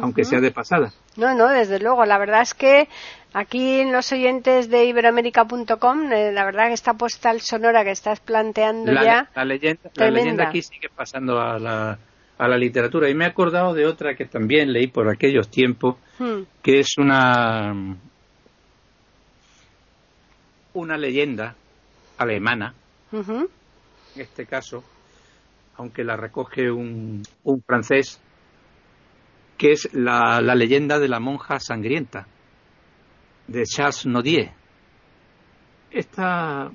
[0.00, 0.92] aunque sea de pasada.
[1.16, 2.04] No, no, desde luego.
[2.04, 2.88] La verdad es que
[3.32, 8.20] aquí en los oyentes de iberoamérica.com, eh, la verdad que esta postal sonora que estás
[8.20, 9.28] planteando ya.
[9.34, 11.98] La leyenda, la leyenda aquí sigue pasando a la,
[12.38, 13.08] a la literatura.
[13.08, 16.42] Y me he acordado de otra que también leí por aquellos tiempos, hmm.
[16.62, 17.74] que es una.
[20.72, 21.56] una leyenda
[22.16, 22.74] alemana,
[23.12, 23.48] en
[24.14, 24.84] este caso,
[25.80, 27.22] aunque la recoge un,
[27.66, 28.20] francés
[29.56, 32.26] que es la, leyenda de la monja sangrienta,
[33.46, 34.52] de Charles Nodier.
[35.90, 36.70] Esta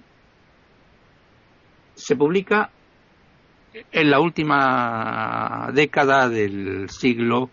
[1.93, 2.71] se publica
[3.91, 7.49] en la última década del siglo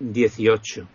[0.00, 0.86] XVIII,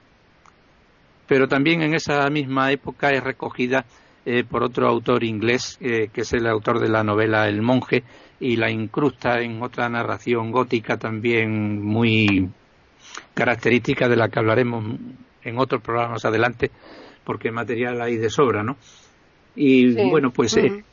[1.28, 3.86] pero también en esa misma época es recogida
[4.26, 8.04] eh, por otro autor inglés, eh, que es el autor de la novela El monje,
[8.42, 12.50] y la incrusta en otra narración gótica también muy
[13.36, 14.84] característica de la que hablaremos
[15.44, 16.72] en otros programas adelante,
[17.24, 18.78] porque material hay de sobra, ¿no?
[19.56, 20.84] Y bueno, pues eh,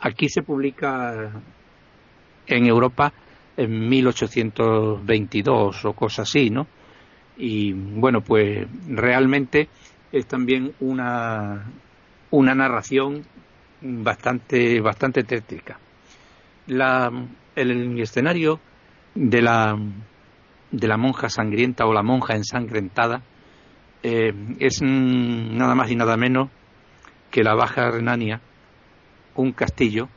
[0.00, 1.30] aquí se publica
[2.46, 3.12] en Europa
[3.56, 6.66] en 1822 o cosas así, ¿no?
[7.36, 9.68] Y bueno, pues realmente
[10.10, 11.70] es también una,
[12.30, 13.24] una narración
[13.80, 15.78] bastante, bastante tétrica.
[16.70, 17.10] La,
[17.56, 18.60] el escenario
[19.16, 19.76] de la,
[20.70, 23.22] de la monja sangrienta o la monja ensangrentada
[24.04, 26.48] eh, es nada más y nada menos
[27.32, 28.40] que la Baja Renania,
[29.34, 30.08] un castillo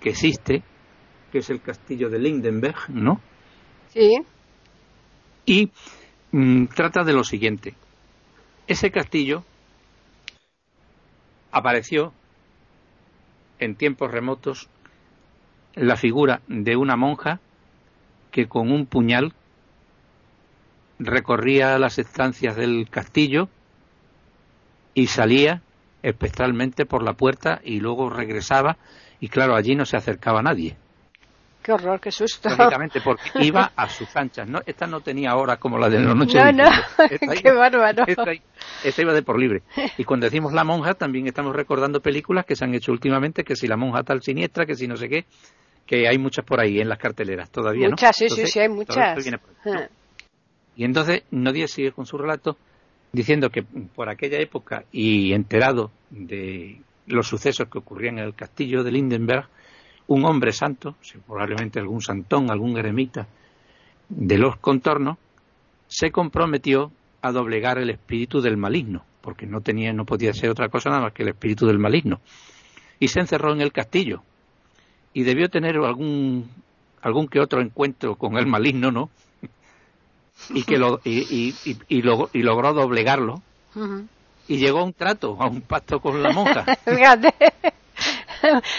[0.00, 0.62] que existe,
[1.32, 3.20] que es el castillo de Lindenberg, ¿no?
[3.88, 4.18] Sí.
[5.46, 5.70] Y
[6.32, 7.74] mm, trata de lo siguiente.
[8.66, 9.42] Ese castillo
[11.50, 12.12] apareció
[13.58, 14.68] en tiempos remotos
[15.78, 17.40] la figura de una monja
[18.30, 19.32] que con un puñal
[20.98, 23.48] recorría las estancias del castillo
[24.94, 25.62] y salía
[26.02, 28.76] especialmente por la puerta y luego regresaba
[29.20, 30.76] y claro, allí no se acercaba nadie.
[31.68, 32.48] Qué horror, qué susto.
[32.48, 34.48] Lógicamente, porque iba a sus anchas.
[34.48, 34.60] ¿no?
[34.64, 36.38] Esta no tenía hora como la de la noche.
[36.38, 36.70] No, no,
[37.42, 38.04] qué bárbaro.
[38.06, 39.62] Esta, iba de por libre.
[39.98, 43.56] Y cuando decimos la monja, también estamos recordando películas que se han hecho últimamente, que
[43.56, 45.26] si la monja tal siniestra, que si no sé qué,
[45.88, 49.26] que hay muchas por ahí en las carteleras todavía, muchas, sí, sí, sí, hay muchas.
[49.64, 49.88] Ah.
[50.76, 52.58] Y entonces Nodia sigue con su relato
[53.10, 58.84] diciendo que por aquella época y enterado de los sucesos que ocurrían en el castillo
[58.84, 59.48] de Lindenberg,
[60.08, 60.96] un hombre santo,
[61.26, 63.26] probablemente algún santón, algún eremita
[64.10, 65.16] de los contornos,
[65.86, 70.68] se comprometió a doblegar el espíritu del maligno, porque no tenía, no podía ser otra
[70.68, 72.20] cosa nada más que el espíritu del maligno.
[73.00, 74.22] Y se encerró en el castillo.
[75.18, 76.48] Y debió tener algún,
[77.02, 79.10] algún que otro encuentro con el maligno, ¿no?
[80.50, 81.52] y que lo, y,
[81.88, 82.02] y,
[82.42, 83.42] logró doblegarlo
[84.46, 86.64] y llegó a un trato, a un pacto con la monja.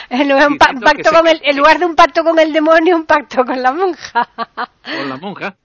[0.10, 3.44] en lugar, pacto con el, en lugar de un pacto con el demonio, un pacto
[3.44, 4.30] con la monja.
[4.86, 5.58] con la monja.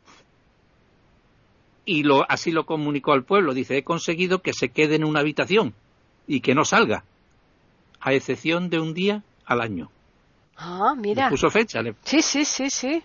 [1.84, 3.54] Y lo, así lo comunicó al pueblo.
[3.54, 5.72] Dice, he conseguido que se quede en una habitación
[6.26, 7.04] y que no salga,
[8.00, 9.92] a excepción de un día al año.
[10.56, 11.28] Ah, mira.
[11.28, 11.80] puso fecha.
[12.04, 13.02] Sí, sí, sí, sí.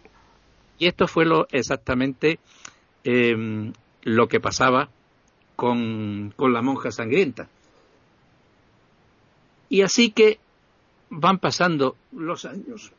[0.77, 2.39] Y esto fue lo exactamente
[3.03, 3.71] eh,
[4.03, 4.89] lo que pasaba
[5.55, 7.49] con, con la monja sangrienta.
[9.67, 10.39] Y así que
[11.09, 12.91] van pasando los años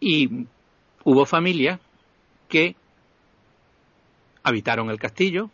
[0.00, 0.46] y
[1.04, 1.80] hubo familias
[2.48, 2.74] que
[4.42, 5.48] habitaron el castillo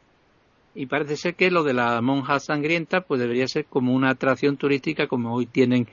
[0.74, 4.56] y parece ser que lo de la monja sangrienta pues debería ser como una atracción
[4.56, 5.86] turística como hoy tienen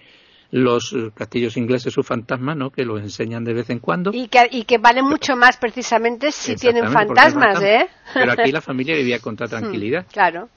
[0.51, 2.69] los eh, castillos ingleses sus fantasmas, ¿no?
[2.69, 4.12] Que los enseñan de vez en cuando.
[4.13, 7.88] Y que, y que valen mucho más precisamente si tienen fantasmas, ¿eh?
[8.13, 10.05] Pero aquí la familia vivía con toda hmm, tranquilidad.
[10.12, 10.49] claro.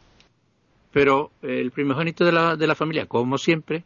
[0.90, 3.84] Pero el primogénito de la, de la familia, como siempre,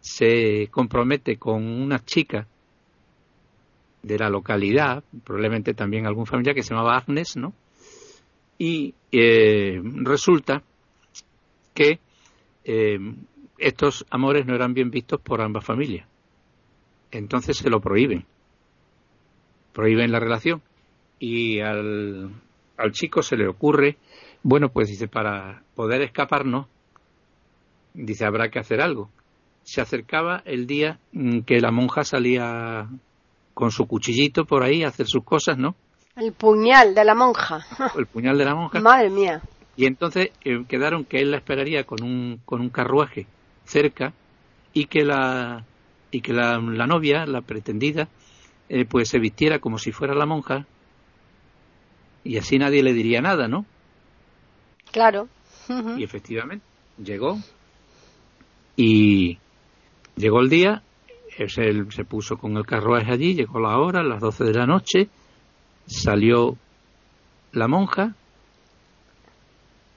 [0.00, 2.46] se compromete con una chica
[4.02, 7.54] de la localidad, probablemente también algún familiar que se llamaba Agnes, ¿no?
[8.58, 10.62] Y eh, resulta
[11.74, 11.98] que
[12.64, 12.98] eh,
[13.58, 16.06] estos amores no eran bien vistos por ambas familias.
[17.10, 18.24] Entonces se lo prohíben.
[19.72, 20.62] Prohíben la relación.
[21.18, 22.30] Y al,
[22.76, 23.96] al chico se le ocurre,
[24.42, 26.66] bueno, pues dice, para poder escaparnos,
[27.94, 29.10] dice, habrá que hacer algo.
[29.62, 30.98] Se acercaba el día
[31.44, 32.88] que la monja salía
[33.54, 35.74] con su cuchillito por ahí a hacer sus cosas, ¿no?
[36.16, 37.66] El puñal de la monja.
[37.96, 38.80] El puñal de la monja.
[38.82, 39.42] Madre mía.
[39.76, 43.26] Y entonces eh, quedaron que él la esperaría con un, con un carruaje
[43.68, 44.12] cerca
[44.72, 45.64] y que la
[46.10, 48.08] y que la, novia, la pretendida,
[48.70, 50.66] eh, pues se vistiera como si fuera la monja
[52.24, 53.66] y así nadie le diría nada, ¿no?
[54.90, 55.28] Claro.
[55.98, 56.64] Y efectivamente
[56.96, 57.38] llegó
[58.74, 59.38] y
[60.16, 60.82] llegó el día,
[61.36, 65.08] él se puso con el carruaje allí, llegó la hora, las doce de la noche,
[65.86, 66.56] salió
[67.52, 68.14] la monja,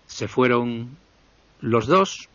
[0.07, 0.97] se fueron
[1.61, 2.27] los dos,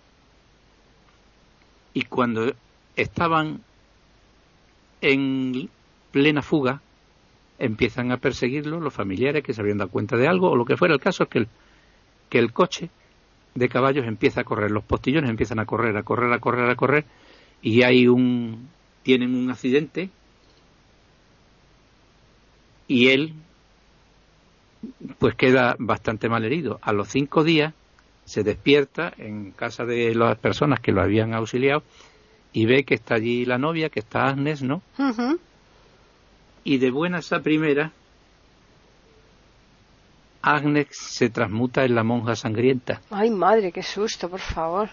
[1.96, 2.52] y cuando
[2.94, 3.62] estaban
[5.00, 5.70] en
[6.12, 6.82] plena fuga,
[7.58, 10.76] empiezan a perseguirlo los familiares que se habían dado cuenta de algo, o lo que
[10.76, 11.48] fuera el caso es que el,
[12.28, 12.90] que el coche
[13.54, 16.76] de caballos empieza a correr, los postillones empiezan a correr, a correr, a correr, a
[16.76, 17.06] correr,
[17.62, 18.68] y hay un,
[19.02, 20.10] tienen un accidente,
[22.88, 23.32] y él,
[25.18, 26.78] pues queda bastante mal herido.
[26.82, 27.72] A los cinco días,
[28.26, 31.82] se despierta en casa de las personas que lo habían auxiliado
[32.52, 34.82] y ve que está allí la novia, que está Agnes, ¿no?
[36.64, 37.92] Y de buena esa primera
[40.42, 43.00] Agnes se transmuta en la monja sangrienta.
[43.10, 44.90] Ay, madre, qué susto, por favor.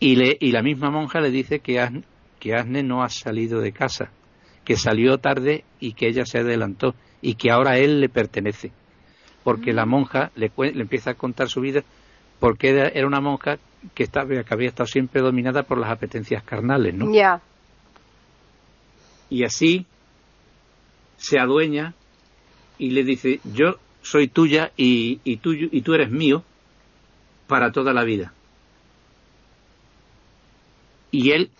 [0.00, 2.04] Y, le, y la misma monja le dice que, Agnes,
[2.38, 4.10] que Agnes no ha salido de casa,
[4.64, 8.70] que salió tarde y que ella se adelantó y que ahora a él le pertenece.
[9.46, 11.84] Porque la monja le, le empieza a contar su vida
[12.40, 13.58] porque era, era una monja
[13.94, 17.14] que, estaba, que había estado siempre dominada por las apetencias carnales, ¿no?
[17.14, 17.40] Ya.
[19.30, 19.86] Y así
[21.16, 21.94] se adueña
[22.76, 26.42] y le dice, yo soy tuya y, y, tú, y tú eres mío
[27.46, 28.32] para toda la vida.
[31.12, 31.50] Y él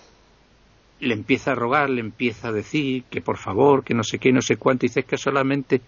[0.98, 4.32] le empieza a rogar, le empieza a decir que por favor, que no sé qué,
[4.32, 5.82] no sé cuánto, y dice que solamente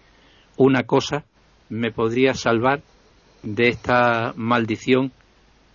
[0.55, 1.25] una cosa
[1.69, 2.81] me podría salvar
[3.43, 5.11] de esta maldición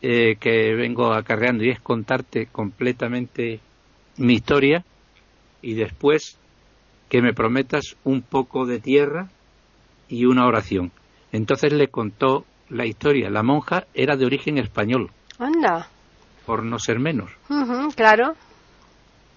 [0.03, 3.61] eh, que vengo acarreando y es contarte completamente
[4.19, 4.85] mi historia
[5.63, 6.37] y después
[7.09, 9.29] que me prometas un poco de tierra
[10.09, 10.93] y una oración.
[11.33, 13.31] Entonces le contó la historia.
[13.31, 15.11] La monja era de origen español.
[15.39, 15.89] Anda.
[16.47, 17.31] Por no ser menos.
[17.97, 18.35] Claro.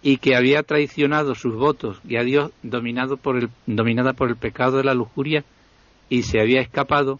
[0.02, 4.36] Y que había traicionado sus votos y a Dios dominado por el, dominada por el
[4.36, 5.44] pecado de la lujuria
[6.10, 7.20] y se había escapado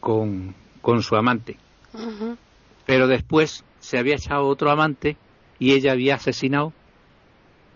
[0.00, 1.56] con, con su amante.
[2.86, 5.16] Pero después se había echado otro amante
[5.58, 6.72] y ella había asesinado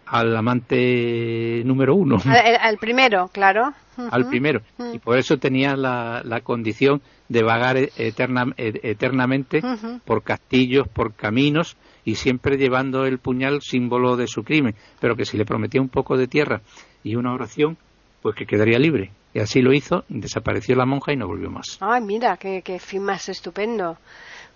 [0.07, 3.73] al amante número uno, Al, al primero, claro.
[4.11, 4.61] al primero.
[4.93, 9.63] Y por eso tenía la, la condición de vagar e- eterna- e- eternamente
[10.05, 14.75] por castillos, por caminos y siempre llevando el puñal símbolo de su crimen.
[15.01, 16.61] Pero que si le prometía un poco de tierra
[17.03, 17.77] y una oración,
[18.21, 19.11] pues que quedaría libre.
[19.35, 21.77] Y así lo hizo, desapareció la monja y no volvió más.
[21.81, 23.99] Ay, mira, qué, qué fin más estupendo.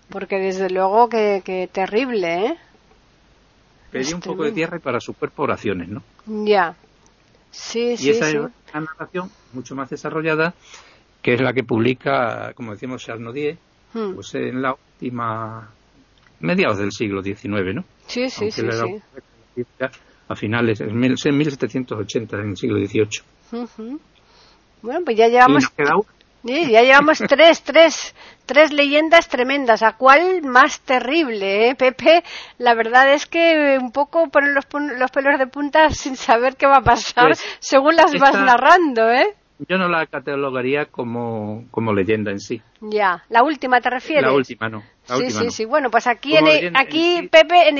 [0.09, 2.57] Porque desde luego que, que terrible, ¿eh?
[3.91, 6.01] Pedía Es un poco de tierra y para su cuerpo oraciones, ¿no?
[6.45, 6.75] Ya.
[7.51, 8.37] Sí, y sí, esa sí.
[8.37, 8.41] es
[8.73, 10.53] una narración mucho más desarrollada
[11.21, 13.57] que es la que publica, como decíamos, Charles Nodier,
[13.93, 14.13] Mm.
[14.13, 15.67] pues en la última
[16.41, 17.83] mediados del siglo XIX, ¿no?
[18.07, 19.65] Sí, sí, Aunque sí,
[20.29, 23.21] a finales, en mil- en 1780, en el siglo XVIII.
[23.51, 23.99] Ujú.
[24.81, 25.65] Bueno, pues ya llevamos,
[26.45, 28.15] sí, ya llevamos tres, tres,
[28.45, 29.83] tres leyendas tremendas.
[29.83, 32.23] ¿A cuál más terrible, eh, Pepe?
[32.57, 34.65] La verdad es que un poco ponen los,
[34.97, 39.09] los pelos de punta sin saber qué va a pasar Pues, según las vas narrando,
[39.11, 39.35] ¿eh?
[39.67, 42.61] Yo no la catalogaría como, como leyenda en sí.
[42.79, 43.25] Ya.
[43.29, 44.23] ¿La última te refieres?
[44.23, 44.83] La última no.
[45.07, 45.51] La sí, última sí, no.
[45.51, 45.65] sí.
[45.65, 47.77] Bueno, pues aquí, Como en, en aquí sí, Pepe, en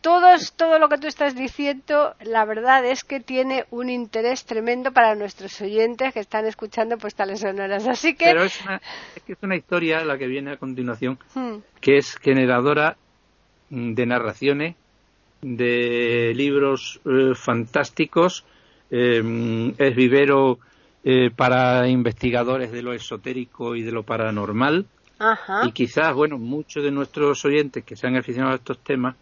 [0.00, 4.92] todos, todo lo que tú estás diciendo, la verdad es que tiene un interés tremendo
[4.92, 7.86] para nuestros oyentes que están escuchando postales sonoras.
[7.86, 8.80] Así que, Pero es, una,
[9.16, 12.96] es que es una historia la que viene a continuación hmm, que es generadora
[13.70, 14.76] mm, de narraciones,
[15.40, 18.44] de libros eh, fantásticos,
[18.92, 20.58] eh, mm, es vivero
[21.02, 24.86] eh, para investigadores de lo esotérico y de lo paranormal,
[25.18, 29.16] ajá, y quizás, bueno, muchos de nuestros oyentes que se han aficionado a estos temas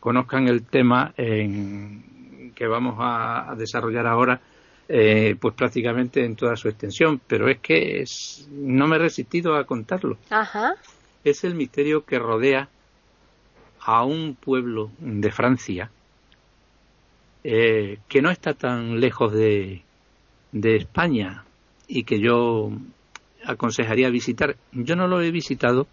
[0.00, 4.40] conozcan el tema en- que vamos a, a desarrollar ahora,
[4.88, 9.56] eh, pues prácticamente en toda su extensión, pero es que es- no me he resistido
[9.56, 10.16] a contarlo.
[10.30, 10.74] Ajá,
[11.24, 12.68] es el misterio que rodea
[13.80, 15.90] a un pueblo de Francia
[17.48, 19.82] eh, que no está tan lejos de,
[20.52, 21.44] España
[21.86, 22.72] y que yo
[23.44, 24.56] aconsejaría visitar.
[24.72, 25.86] Yo no lo he visitado,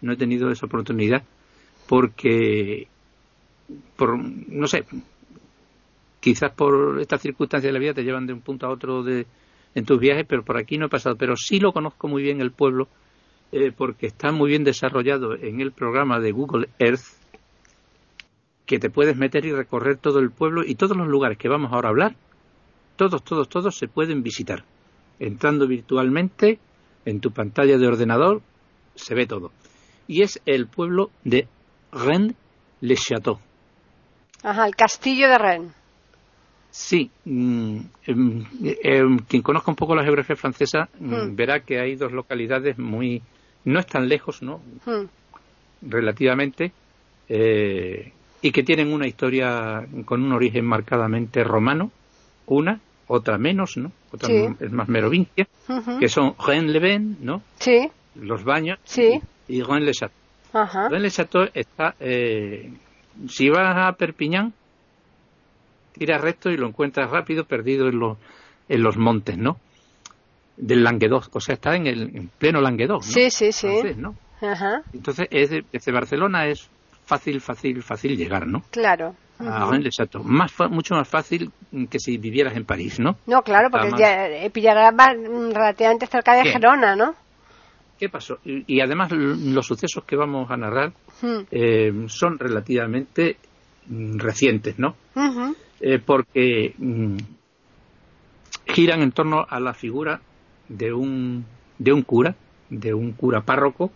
[0.00, 1.22] no he tenido esa oportunidad
[1.88, 2.88] porque,
[3.94, 4.84] por, no sé,
[6.18, 9.26] quizás por estas circunstancias de la vida te llevan de un punto a otro de,
[9.76, 11.14] en tus viajes, pero por aquí no he pasado.
[11.14, 12.88] Pero sí lo conozco muy bien el pueblo
[13.52, 17.04] eh, porque está muy bien desarrollado en el programa de Google Earth,
[18.66, 21.72] que te puedes meter y recorrer todo el pueblo y todos los lugares que vamos
[21.72, 22.16] ahora a hablar,
[22.96, 24.64] todos, todos, todos se pueden visitar.
[25.18, 26.58] Entrando virtualmente
[27.04, 28.42] en tu pantalla de ordenador,
[28.96, 29.52] se ve todo.
[30.08, 31.46] Y es el pueblo de
[31.92, 33.38] Rennes-le-Château.
[34.42, 35.72] ajá, el castillo de Rennes.
[36.70, 38.44] Sí, mm, em,
[38.82, 41.36] em, quien conozca un poco la geografía francesa mm, Hmm.
[41.36, 43.22] verá que hay dos localidades muy
[43.64, 44.60] no están lejos, ¿no?
[44.84, 45.06] Hmm,
[45.82, 46.72] Relativamente
[47.28, 48.12] eh,
[48.42, 51.90] y que tienen una historia con un origen marcadamente romano,
[52.46, 53.90] una, otra menos, ¿no?
[54.12, 54.46] Otra Sí.
[54.60, 55.46] es más merovingia,
[56.00, 57.42] que son Rennes-le-Bain, ¿no?
[57.58, 59.20] Sí, Los baños Sí.
[59.48, 60.10] y Rennes-le-Château.
[60.52, 62.70] ajá, Rennes-le-Château está eh,
[63.28, 64.52] si vas a Perpiñán
[65.92, 68.18] tiras recto y lo encuentras rápido perdido en los
[68.68, 69.56] en los montes, ¿no?
[70.56, 73.12] Del Languedoc, o sea, está en el en pleno Languedoc, ¿no?
[73.12, 74.14] sí, sí, sí, Francés, ¿no?
[74.40, 76.68] ajá, Entonces, es de- desde Barcelona es
[77.06, 78.62] fácil, fácil, fácil llegar, ¿no?
[78.70, 79.14] claro.
[79.38, 80.24] a Rennes-le-Château.
[80.24, 81.50] Más mucho más fácil
[81.88, 83.16] que si vivieras en París, ¿no?
[83.26, 87.14] No, claro, porque ya, eh, relativamente cerca de Gerona, ¿no?
[87.98, 88.38] ¿Qué pasó?
[88.44, 90.92] Y, además los sucesos que vamos a narrar
[91.50, 93.36] eh, son relativamente
[93.86, 94.96] mm, recientes, ¿no?
[95.80, 97.16] Eh, porque mm,
[98.66, 100.20] giran en torno a la figura
[100.68, 101.46] de un,
[101.78, 102.34] de un cura,
[102.68, 103.90] de un cura párroco,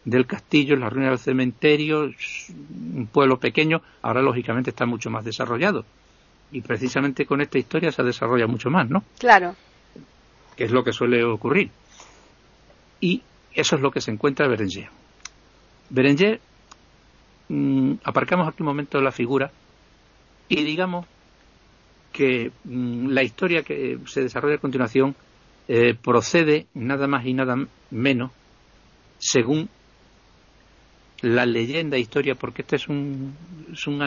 [0.04, 2.10] del castillo, las ruinas del cementerio,
[2.50, 5.84] un pueblo pequeño, ahora lógicamente está mucho más desarrollado.
[6.52, 9.04] Y precisamente con esta historia se desarrolla mucho más, ¿no?
[9.18, 9.54] Claro
[10.56, 11.70] que es lo que suele ocurrir.
[13.00, 13.22] Y
[13.54, 14.88] eso es lo que se encuentra Berenger.
[15.90, 16.40] Berenger,
[17.48, 19.50] mm, aparcamos aquí un momento la figura
[20.48, 21.06] y digamos
[22.12, 25.14] que mm, la historia que se desarrolla a continuación
[25.68, 27.56] eh, procede nada más y nada
[27.90, 28.30] menos
[29.18, 29.68] según
[31.22, 33.34] la leyenda historia, porque este es un,
[33.72, 34.02] es un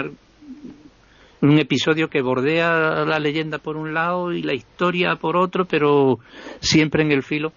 [1.41, 6.19] un episodio que bordea la leyenda por un lado y la historia por otro, pero
[6.59, 7.53] siempre en el filo,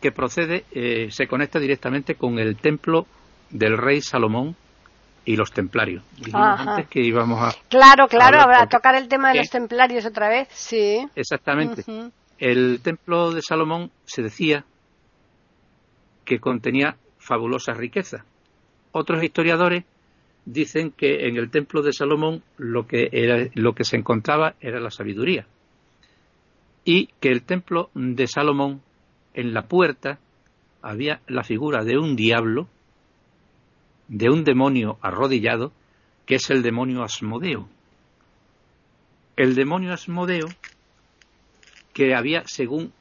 [0.00, 3.06] que procede, eh, se conecta directamente con el templo
[3.50, 4.56] del rey Salomón
[5.24, 6.02] y los templarios.
[6.16, 7.56] Dijimos antes que íbamos a.
[7.68, 11.06] Claro, claro, a, tocar el tema de los templarios otra vez, sí.
[11.14, 11.84] Exactamente.
[12.38, 14.64] El templo de Salomón se decía
[16.24, 18.22] que contenía fabulosas riquezas.
[18.92, 19.84] Otros historiadores
[20.44, 24.80] dicen que en el templo de Salomón lo que, era, lo que se encontraba era
[24.80, 25.46] la sabiduría
[26.84, 28.80] y que el templo de Salomón
[29.36, 30.18] en la puerta
[30.82, 32.66] había la figura de un diablo,
[34.08, 35.72] de un demonio arrodillado,
[36.24, 37.68] que es el demonio Asmodeo.
[39.36, 40.48] El demonio Asmodeo,
[41.92, 42.92] que había, según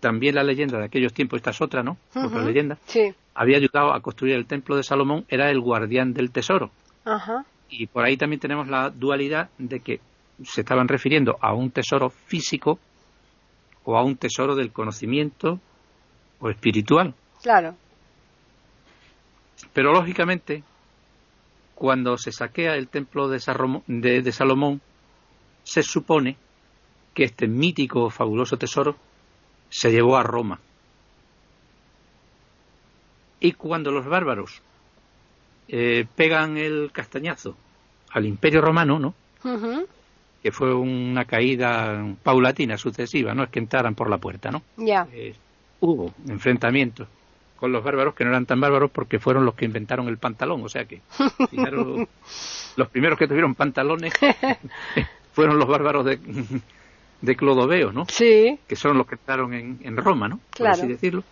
[0.00, 1.96] también la leyenda de aquellos tiempos, esta es otra, ¿no?
[2.14, 2.76] Otra leyenda,
[3.34, 6.70] había ayudado a construir el templo de Salomón, era el guardián del tesoro.
[7.70, 10.00] Y por ahí también tenemos la dualidad de que
[10.42, 12.78] se estaban refiriendo a un tesoro físico
[13.84, 15.60] o a un tesoro del conocimiento
[16.40, 17.14] o espiritual.
[17.42, 17.74] Claro.
[19.72, 20.62] Pero lógicamente,
[21.74, 24.80] cuando se saquea el templo de, de Salomón,
[25.62, 26.36] se supone
[27.14, 28.96] que este mítico, fabuloso tesoro
[29.68, 30.60] se llevó a Roma.
[33.40, 34.62] Y cuando los bárbaros
[35.68, 37.56] eh, pegan el castañazo
[38.10, 39.14] al Imperio Romano, ¿no?
[40.42, 44.62] Que fue una caída paulatina, sucesiva, no es que entraran por la puerta, ¿no?
[44.76, 45.06] Ya.
[45.12, 45.34] Eh,
[45.84, 47.06] hubo enfrentamientos
[47.56, 50.62] con los bárbaros que no eran tan bárbaros porque fueron los que inventaron el pantalón,
[50.64, 51.02] o sea que
[52.76, 54.12] los primeros que tuvieron pantalones
[55.32, 56.18] fueron los bárbaros de,
[57.20, 58.06] de Clodoveo, ¿no?
[58.08, 58.58] Sí.
[58.66, 60.40] Que son los que entraron en, en Roma, ¿no?
[60.56, 61.22] Por así decirlo.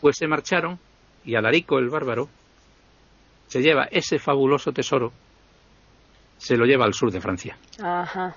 [0.00, 0.78] Pues se marcharon
[1.24, 2.28] y Alarico el bárbaro
[3.46, 5.12] se lleva ese fabuloso tesoro,
[6.38, 7.56] se lo lleva al sur de Francia.
[7.82, 8.34] Ajá.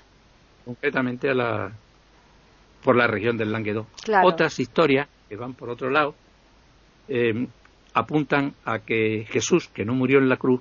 [0.64, 1.72] Concretamente a la,
[2.82, 3.86] por la región del Languedoc.
[4.22, 6.14] Otras historias que van por otro lado
[7.08, 7.46] eh,
[7.94, 10.60] apuntan a que Jesús, que no murió en la cruz,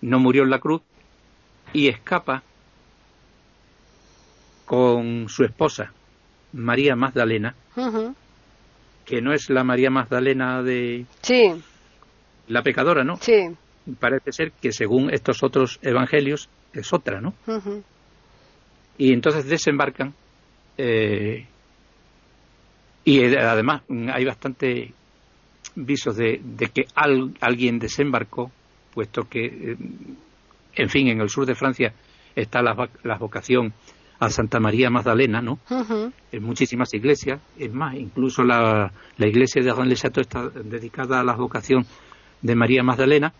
[0.00, 0.82] no murió en la cruz,
[1.72, 2.42] y escapa
[4.64, 5.92] con su esposa,
[6.52, 7.54] María Magdalena,
[9.04, 11.52] que no es la María Magdalena de Sí,
[12.48, 13.16] la pecadora, ¿no?
[13.18, 13.50] sí.
[13.98, 17.34] Parece ser que según estos otros evangelios es otra, ¿no?
[17.48, 17.82] Ujú.
[18.98, 20.14] Y entonces desembarcan
[20.78, 21.46] eh,
[23.04, 24.92] y eh, además mm, hay bastante
[25.74, 28.50] visos de, de que al- alguien desembarcó,
[28.94, 29.76] puesto que, eh,
[30.76, 31.92] en fin, en el sur de Francia
[32.36, 33.72] está la, la vocación
[34.20, 35.58] a Santa María Magdalena, ¿no?
[36.30, 37.40] En muchísimas iglesias.
[37.58, 41.84] Es más, incluso la, la iglesia de Château está dedicada a la vocación
[42.40, 43.32] de María Magdalena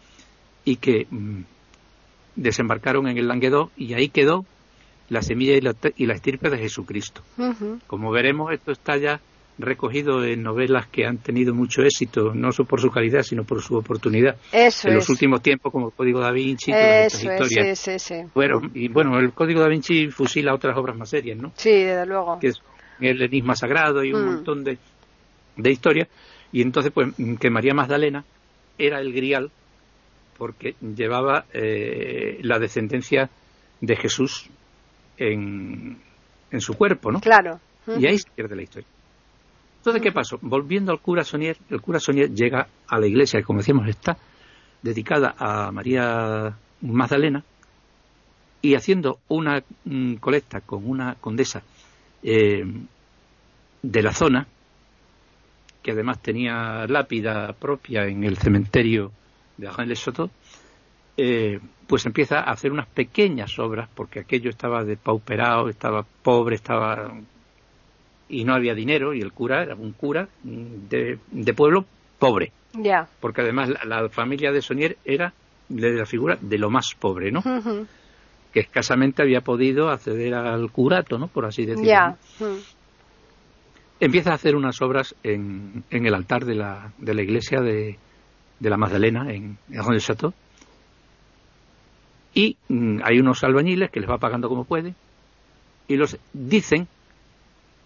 [0.65, 1.41] y que mm,
[2.37, 4.45] desembarcaron en el Languedoc y ahí quedó
[5.09, 7.23] la semilla y la, y la estirpe de Jesucristo.
[7.87, 9.21] Como veremos, esto está ya
[9.59, 13.61] recogido en novelas que han tenido mucho éxito, no so- por su calidad, sino por
[13.63, 14.37] su oportunidad.
[14.51, 15.01] Eso en es.
[15.01, 17.79] los últimos tiempos, como el Código da Vinci, todas estas Eso es, historias.
[17.79, 18.23] sí, sí, sí.
[18.35, 21.53] Bueno, y bueno, el Código da Vinci fusila otras obras más serias, ¿no?
[21.57, 22.39] Sí, desde luego.
[22.41, 22.61] que es
[23.01, 24.27] el enigma sagrado y un Mm.
[24.27, 24.79] montón de,
[25.57, 26.09] de historias.
[26.51, 28.25] Y entonces, pues, que María Magdalena
[28.79, 29.51] era el grial
[30.39, 33.29] porque llevaba eh, la descendencia
[33.81, 34.49] de Jesús
[35.31, 35.99] en,
[36.51, 37.21] en su cuerpo, ¿no?
[37.21, 37.61] Claro.
[37.99, 38.89] Y ahí se pierde la historia.
[39.79, 40.39] Entonces, ¿qué pasó?
[40.43, 44.17] Volviendo al cura Sonier, el cura Sonier llega a la iglesia que, como decíamos, está
[44.81, 47.43] dedicada a María Magdalena
[48.61, 51.63] y haciendo una mm, colecta con una condesa
[52.23, 52.65] eh,
[53.83, 54.47] de la zona,
[55.83, 59.11] que además tenía lápida propia en el cementerio
[59.57, 60.31] de Arles-les-Châteaux,
[61.17, 67.13] eh, pues empieza a hacer unas pequeñas obras, porque aquello estaba depauperado, estaba pobre, estaba
[68.29, 71.85] y no había dinero, y el cura era un cura de, de pueblo
[72.19, 73.07] pobre, Ya.
[73.21, 75.35] porque además la, la familia de Sonier era
[75.69, 77.43] de la figura de lo más pobre, ¿no?
[78.53, 81.27] Que escasamente había podido acceder al curato, ¿no?
[81.29, 81.85] Por así decirlo.
[84.01, 87.99] Empieza a hacer unas obras en, en el altar de la, de la iglesia de,
[88.59, 89.57] de la Magdalena, en
[89.99, 90.33] Château.
[92.35, 94.95] Y mm, hay unos albañiles que les va pagando como puede.
[95.89, 96.89] Y los dicen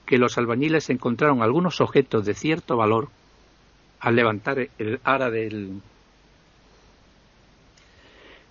[0.04, 3.08] que los albañiles encontraron algunos objetos de cierto valor
[3.98, 5.80] al levantar el ara del,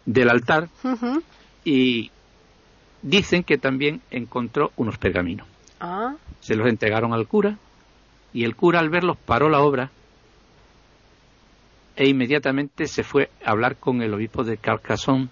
[0.05, 0.67] del altar
[1.63, 2.11] y
[3.01, 5.47] dicen que también encontró unos pergaminos.
[5.79, 7.57] Ah, Se los entregaron al cura
[8.33, 9.91] y el cura al verlos paró la obra
[11.95, 15.29] e inmediatamente se fue a hablar con el obispo de Carcassonne,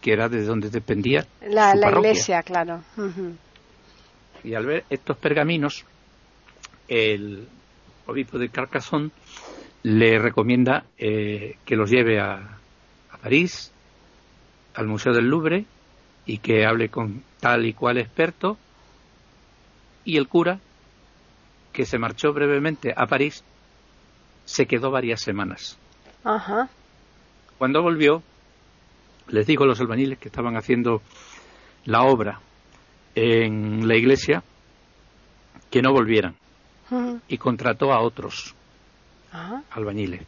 [0.00, 2.82] que era de donde dependía la, la iglesia, claro.
[4.42, 5.84] Y al ver estos pergaminos,
[6.88, 7.46] el
[8.06, 9.10] obispo de Carcassonne
[9.82, 12.58] le recomienda eh, que los lleve a,
[13.10, 13.72] a París,
[14.74, 15.64] al Museo del Louvre,
[16.26, 18.56] y que hable con tal y cual experto.
[20.04, 20.58] Y el cura,
[21.72, 23.44] que se marchó brevemente a París,
[24.44, 25.78] se quedó varias semanas.
[26.24, 26.68] Ajá.
[27.58, 28.22] Cuando volvió,
[29.30, 31.00] les dijo a los albañiles que estaban haciendo
[31.86, 32.40] la obra
[33.14, 34.42] en la iglesia
[35.70, 36.34] que no volvieran
[37.28, 38.54] y contrató a otros
[39.32, 40.22] Ah, albañiles,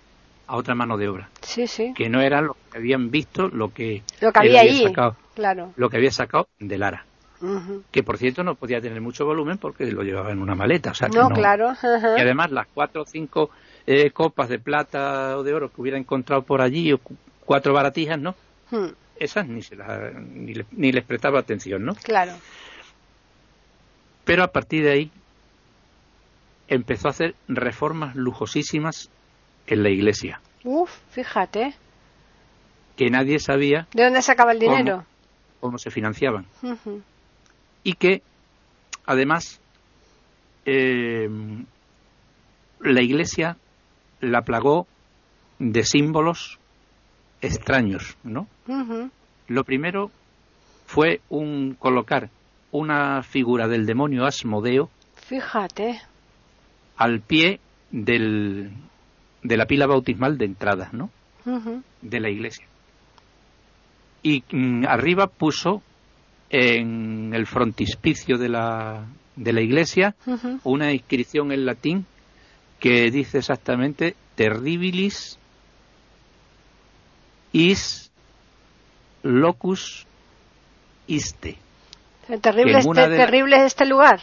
[0.46, 1.92] a otra mano de obra, sí, sí.
[1.96, 4.84] que no eran los que habían visto lo que, Lo que había ahí.
[4.84, 5.72] sacado, Claro.
[5.74, 7.04] lo que había sacado de Lara,
[7.90, 10.94] que por cierto no podía tener mucho volumen porque lo llevaba en una maleta, o
[10.94, 11.72] sea No, no- claro.
[11.82, 13.50] y además las cuatro o cinco
[13.88, 17.72] eh, copas de plata o de oro que hubiera encontrado por allí o cu- cuatro
[17.74, 18.36] baratijas, ¿no?
[18.72, 21.94] Mm, Esas ni, se las- ni, le- ni les prestaba atención, ¿no?
[21.94, 22.32] Claro.
[24.24, 25.10] Pero a partir de ahí
[26.68, 29.10] empezó a hacer reformas lujosísimas
[29.66, 31.74] en la iglesia, Uf, fíjate.
[32.96, 35.04] que nadie sabía ¿De dónde sacaba el dinero?
[35.60, 36.46] cómo se financiaban
[37.84, 38.22] y que
[39.06, 39.60] además
[40.66, 41.28] eh,
[42.80, 43.56] la iglesia
[44.20, 44.86] la plagó
[45.58, 46.58] de símbolos
[47.42, 48.46] extraños, ¿no?
[49.48, 50.10] Lo primero
[50.86, 52.30] fue un colocar
[52.70, 56.00] una figura del demonio Asmodeo Fíjate.
[56.96, 58.70] al pie del,
[59.42, 61.10] de la pila bautismal de entrada, ¿no?
[62.00, 62.64] De la iglesia.
[64.22, 65.82] Y mm, arriba puso
[66.48, 69.04] en el frontispicio de la,
[69.36, 70.14] de la iglesia
[70.62, 72.06] una inscripción en latín
[72.78, 75.38] que dice exactamente terribilis
[77.52, 78.10] is
[79.22, 80.06] locus
[81.06, 81.56] iste.
[82.40, 84.20] Terrible, este, de terrible es este lugar.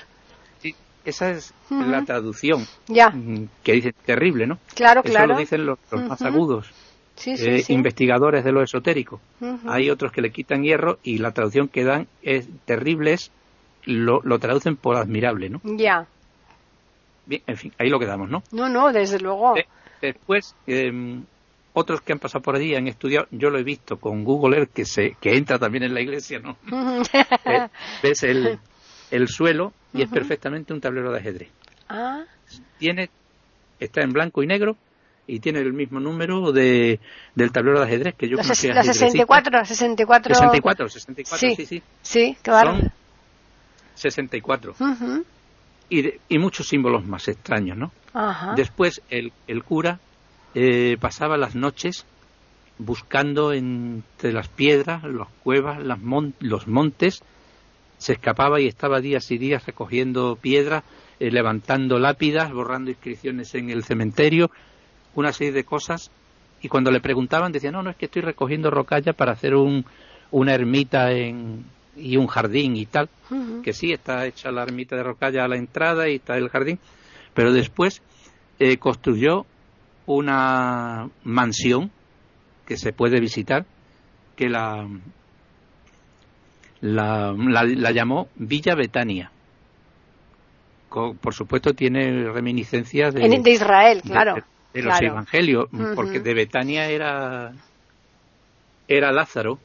[0.61, 0.73] Sí,
[1.05, 1.83] esa es Ujú.
[1.83, 3.13] la traducción Ya,
[3.63, 4.57] que dice terrible, ¿no?
[4.75, 5.33] claro, Eso claro.
[5.33, 6.33] lo dicen los, los más Ujú.
[6.33, 6.67] agudos.
[7.25, 9.19] eh, investigadores de lo esotérico.
[9.67, 13.29] Hay otros que le quitan hierro y la traducción que dan es terrible, es,
[13.85, 15.59] lo, lo traducen por admirable, ¿no?
[15.63, 16.07] Ya.
[17.25, 18.41] Bien, en fin, ahí lo quedamos, ¿no?
[18.53, 19.55] No, no, desde luego.
[20.01, 21.23] después, em,
[21.79, 24.71] otros que han pasado por allí han estudiado, yo lo he visto con Google Earth,
[24.73, 26.57] que, se, que entra también en la iglesia, ¿no?
[28.03, 28.59] Ves el,
[29.11, 31.49] el suelo y es perfectamente un tablero de ajedrez.
[31.87, 32.23] Ah.
[32.77, 33.09] Tiene,
[33.79, 34.77] está en blanco y negro
[35.27, 36.99] y tiene el mismo número de,
[37.35, 38.73] del tablero de ajedrez que yo los, conocía.
[38.73, 40.35] Los 64, 64.
[40.35, 41.65] 64, 64, sí, sí.
[41.65, 42.77] Sí, sí claro.
[42.77, 42.91] Son
[43.95, 44.75] 64.
[45.89, 47.91] y, y muchos símbolos más extraños, ¿no?
[48.13, 48.53] Ajá.
[48.55, 49.99] Después el, el cura
[50.55, 52.05] eh, pasaba las noches
[52.77, 55.99] buscando entre las piedras, las cuevas, las
[56.39, 57.21] los montes,
[57.97, 60.83] se escapaba y estaba días y días recogiendo piedras,
[61.19, 64.49] eh, levantando lápidas, borrando inscripciones en el cementerio,
[65.15, 66.09] una serie de cosas.
[66.61, 69.85] Y cuando le preguntaban, decía, no, no, es que estoy recogiendo rocalla para hacer un,
[70.31, 71.65] una ermita en,
[71.97, 73.09] y un jardín y tal.
[73.63, 76.79] Que sí, está hecha la ermita de rocalla a la entrada y está el jardín.
[77.33, 78.01] Pero después
[78.59, 79.45] eh, construyó
[80.15, 81.91] una mansión
[82.65, 83.65] que se puede visitar,
[84.35, 84.87] que la,
[86.81, 89.31] la, la, llamó Villa Betania.
[90.89, 94.35] por supuesto tiene reminiscencias de, de Israel, claro.
[94.73, 97.53] De, los evangelios, porque de Betania era,
[98.87, 99.59] era Lázaro.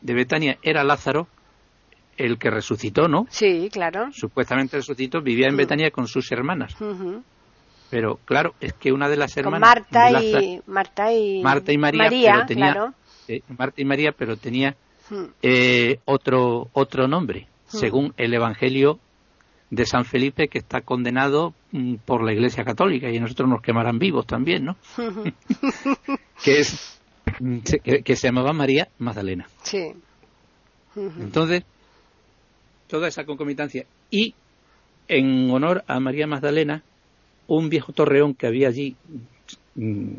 [0.00, 1.28] De Betania era Lázaro
[2.16, 3.26] el que resucitó, ¿no?
[3.30, 4.10] Sí, claro.
[4.12, 6.76] Supuestamente resucitó, vivía en Betania con sus hermanas.
[7.90, 9.60] Pero claro, es que una de las hermanas.
[9.60, 11.42] Marta, y, Marta y.
[11.42, 12.94] Marta y María, tenía,
[13.26, 14.76] eh, Marta y María, pero tenía
[15.10, 15.24] Hmm.
[15.42, 17.76] eh, otro, otro nombre, hmm.
[17.76, 19.00] según el Evangelio
[19.70, 23.98] de San Felipe, que está condenado mm, por la Iglesia Católica y nosotros nos quemarán
[23.98, 24.76] vivos también, ¿no?
[26.44, 27.00] que es
[27.40, 27.58] mm,
[28.04, 29.48] que, se llamaba María Magdalena.
[29.62, 29.92] Sí.
[30.96, 31.64] Entonces,
[32.88, 33.86] toda esa concomitancia.
[34.10, 34.34] Y
[35.06, 36.82] en honor a María Magdalena,
[37.56, 38.96] un viejo torreón que había allí
[39.74, 40.14] mm,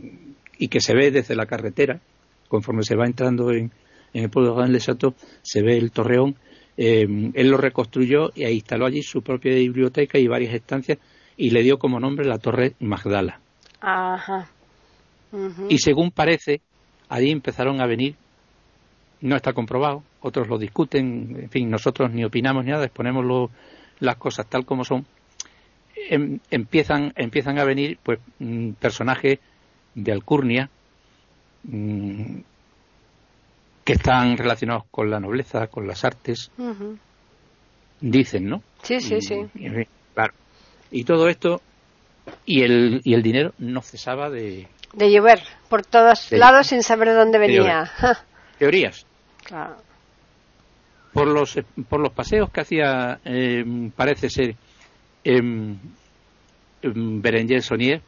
[0.58, 2.02] y que se ve desde la carretera,
[2.48, 3.72] conforme se va entrando en,
[4.14, 5.04] en el pueblo de Juan
[5.42, 6.36] se ve el torreón.
[6.78, 10.98] Eh, él lo reconstruyó y instaló allí su propia biblioteca y varias estancias
[11.38, 13.40] y le dio como nombre la Torre Magdala.
[13.80, 14.50] Ajá.
[15.70, 16.62] Y según parece,
[17.08, 18.16] allí empezaron a venir,
[19.22, 23.50] no está comprobado, otros lo discuten, en fin, nosotros ni opinamos ni nada, exponemos
[24.00, 25.06] las cosas tal como son.
[25.96, 29.40] Em, empiezan, empiezan a venir pues mm, personajes
[29.96, 30.70] de Alcurnia,
[31.64, 32.40] mm,
[33.84, 36.52] que están relacionados con la nobleza, con las artes,
[38.00, 38.62] dicen, ¿no?
[38.84, 39.48] Sí, sí, sí.
[40.14, 40.34] claro.
[40.92, 41.62] Y todo esto,
[42.46, 44.68] y el, y el dinero no cesaba de...
[44.94, 47.90] De llover por todos lados sin saber de dónde venía.
[48.60, 49.06] Teorías.
[49.44, 49.78] Claro.
[51.14, 51.58] Por los,
[51.90, 53.64] por los paseos que hacía, eh,
[53.96, 54.56] parece ser,
[55.24, 55.42] eh,
[56.84, 58.02] Berenger Sonier,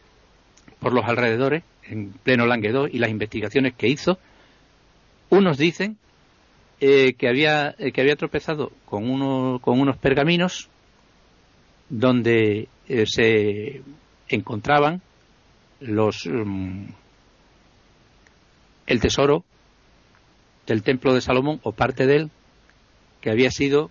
[0.79, 4.19] por los alrededores, en pleno Languedoc, y las investigaciones que hizo,
[5.29, 5.97] unos dicen
[6.79, 10.69] eh, que, había, eh, que había tropezado con, uno, con unos pergaminos
[11.89, 13.81] donde eh, se
[14.27, 15.01] encontraban
[15.79, 16.85] los mm,
[18.85, 19.43] el tesoro
[20.67, 22.31] del templo de Salomón o parte de él
[23.21, 23.89] que había sido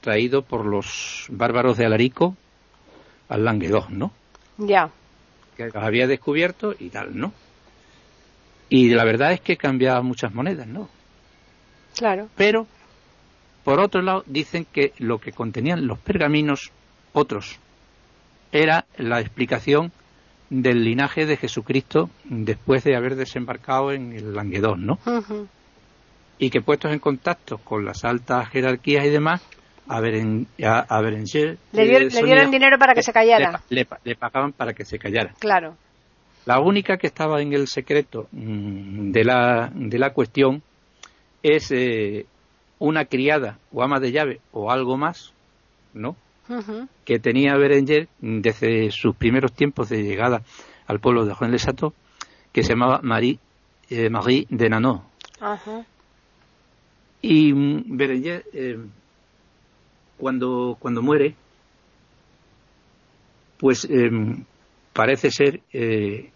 [0.00, 2.36] traído por los bárbaros de Alarico
[3.28, 4.12] al Languedoc, ¿no?
[4.58, 4.90] Ya.
[5.56, 7.32] Que los había descubierto y tal, ¿no?
[8.68, 10.88] Y la verdad es que cambiaba muchas monedas, ¿no?
[11.96, 12.28] Claro.
[12.36, 12.66] Pero,
[13.64, 16.70] por otro lado, dicen que lo que contenían los pergaminos,
[17.12, 17.58] otros,
[18.52, 19.92] era la explicación
[20.50, 24.98] del linaje de Jesucristo después de haber desembarcado en el Languedoc, ¿no?
[26.40, 29.40] Y que puestos en contacto con las altas jerarquías y demás,
[29.86, 31.58] a, Beren, a, Berenger...
[31.72, 33.60] Le, le dieron dinero para que se callara.
[33.68, 35.34] Le, le, pagaban para que se callara.
[35.38, 35.76] Claro.
[36.46, 40.62] La única que estaba en el secreto mm, de la, de la cuestión
[41.42, 42.26] es eh,
[42.78, 45.32] una criada o ama de llave o algo más,
[45.94, 46.16] ¿no?
[47.04, 50.42] Que tenía Berenger desde sus primeros tiempos de llegada
[50.88, 51.94] al pueblo de Juan Lesato,
[52.52, 53.38] que se llamaba Marie,
[53.88, 55.02] eh, Marie de Nanot.
[57.22, 58.78] Y mm, Berenger, eh,
[60.18, 61.34] cuando, cuando muere,
[63.58, 63.86] pues
[64.92, 66.30] parece ser eh,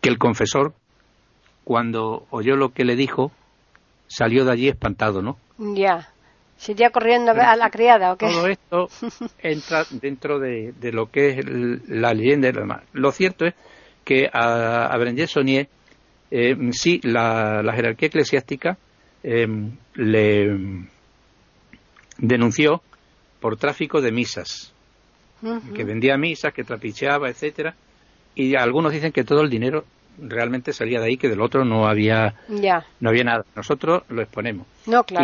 [0.00, 0.74] que el confesor,
[1.64, 3.32] cuando oyó lo que le dijo,
[4.06, 5.38] salió de allí espantado, ¿no?
[5.58, 6.08] Ya.
[6.56, 8.26] ¿Seguía corriendo a la criada o qué?
[8.26, 8.88] Todo esto
[9.42, 11.44] entra dentro de, lo que es
[11.88, 12.52] la leyenda.
[12.92, 13.54] Lo cierto es
[14.04, 15.68] que a, a Berenguer Saunier
[16.36, 18.76] eh, sí, la, jerarquía eclesiástica
[19.22, 19.46] eh,
[19.94, 20.58] le
[22.18, 22.82] denunció
[23.38, 24.72] por tráfico de misas,
[25.76, 27.76] que vendía misas, que trapicheaba, etcétera,
[28.34, 29.84] y algunos dicen que todo el dinero
[30.18, 32.34] realmente salía de ahí, que del otro no había
[32.98, 33.44] no había nada.
[33.54, 34.66] Nosotros lo exponemos.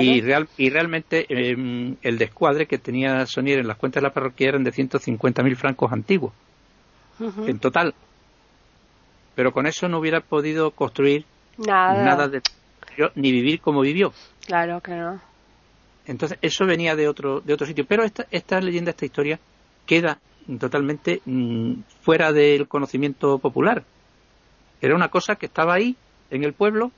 [0.00, 4.14] Y, real, y realmente em, el descuadre que tenía Sonier en las cuentas de la
[4.14, 6.32] parroquia eran de 150.000 francos antiguos,
[7.18, 7.94] en total
[9.40, 11.24] pero con eso no hubiera podido construir
[11.56, 12.42] nada, de
[13.14, 14.12] ni vivir como vivió.
[14.44, 15.18] Claro, claro.
[16.04, 17.86] Entonces, eso venía de otro, de otro sitio.
[17.86, 19.40] Pero esta, esta leyenda, esta historia,
[19.86, 20.18] queda
[20.58, 21.72] totalmente mm,
[22.02, 23.82] fuera del conocimiento popular.
[24.78, 25.96] Era una cosa que estaba ahí,
[26.30, 26.92] en el pueblo,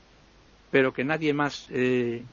[0.73, 2.25] pero que nadie más eh,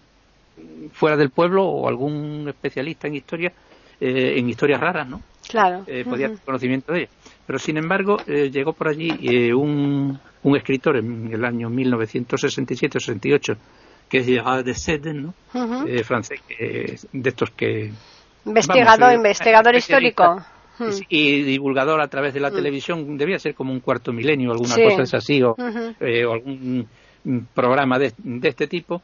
[0.92, 3.54] fuera del pueblo o algún especialista en historia,
[4.02, 5.22] eh, en historias raras, ¿no?
[5.48, 5.84] Claro.
[5.86, 7.10] Eh, podía tener conocimiento de ella.
[7.50, 13.58] Pero sin embargo, eh, llegó por allí eh, un, un, escritor en el año 1967-68,
[14.08, 15.34] que es de Seden, ¿no?
[15.88, 17.92] Eh, francés, de estos que.
[18.46, 20.46] Investigador, investigador histórico.
[21.10, 25.18] Y divulgador a través de la televisión, debía ser como un cuarto milenio, alguna cosa
[25.18, 26.88] así, o, o algún
[27.56, 29.02] programa de, de, este tipo,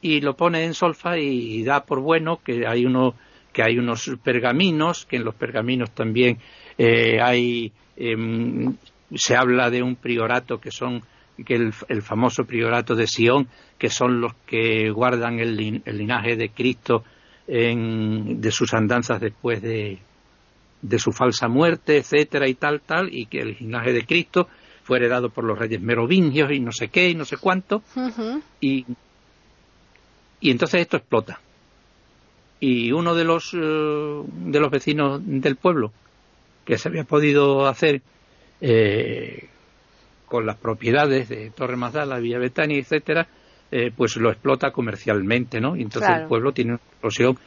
[0.00, 3.12] y lo pone en solfa y, da por bueno que hay uno
[3.52, 6.38] que hay unos pergaminos, que en los pergaminos también
[6.78, 8.76] eh, hay, em,
[9.14, 11.02] se habla de un priorato que son
[11.44, 13.46] que el, famoso priorato de Sion,
[13.78, 17.04] que son los que guardan el, linaje de Cristo
[17.46, 19.98] de sus andanzas después de,
[20.82, 24.48] de su falsa muerte, etcétera y tal, tal, y que el linaje de Cristo
[24.82, 27.82] fue heredado por los reyes merovingios y no sé qué y no sé cuánto,
[28.60, 28.84] y,
[30.40, 31.40] y entonces esto explota.
[32.60, 35.92] Y uno de los, eh, de los vecinos del pueblo,
[36.66, 38.02] que se había podido hacer
[38.60, 39.48] eh,
[40.26, 43.26] con las propiedades de Torre Mazdala, Villa Betania, etcétera,
[43.70, 45.76] eh, pues lo explota comercialmente, ¿no?
[45.76, 47.38] Y entonces el pueblo tiene una explosión.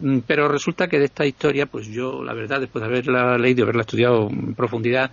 [0.00, 3.64] Mm, pero resulta que de esta historia, pues yo, la verdad, después de haberla leído,
[3.64, 5.10] haberla estudiado en profundidad,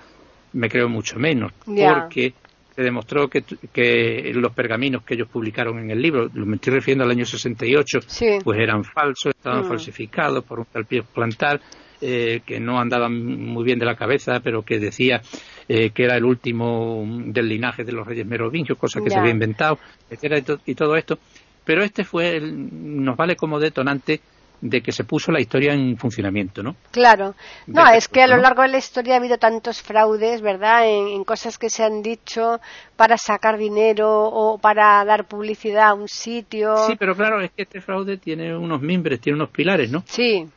[0.54, 2.34] me creo mucho menos, porque
[2.74, 7.04] se demostró que, que, los pergaminos que ellos publicaron en el libro, me estoy refiriendo
[7.04, 8.00] al año 68,
[8.44, 9.68] pues eran falsos, estaban mm.
[9.68, 11.60] falsificados por un tal pie plantar,
[12.02, 15.22] eh, que no andaba muy bien de la cabeza, pero que decía
[15.68, 19.32] eh, que era el último del linaje de los reyes merovingios, cosa que se había
[19.32, 19.80] inventado,
[20.10, 21.18] etcétera, y, todo esto.
[21.64, 24.22] Pero este fue, nos vale como detonante
[24.62, 26.76] de que se puso la historia en funcionamiento, ¿no?
[26.92, 27.36] Claro.
[27.68, 30.88] No, es que a lo largo de la historia ha habido tantos fraudes, ¿verdad?
[30.88, 32.60] En, cosas que se han dicho
[32.96, 36.78] para sacar dinero o para dar publicidad a un sitio.
[36.88, 40.04] Sí, pero claro, es que este fraude tiene unos mimbres, tiene unos pilares, ¿no?
[40.06, 40.48] Sí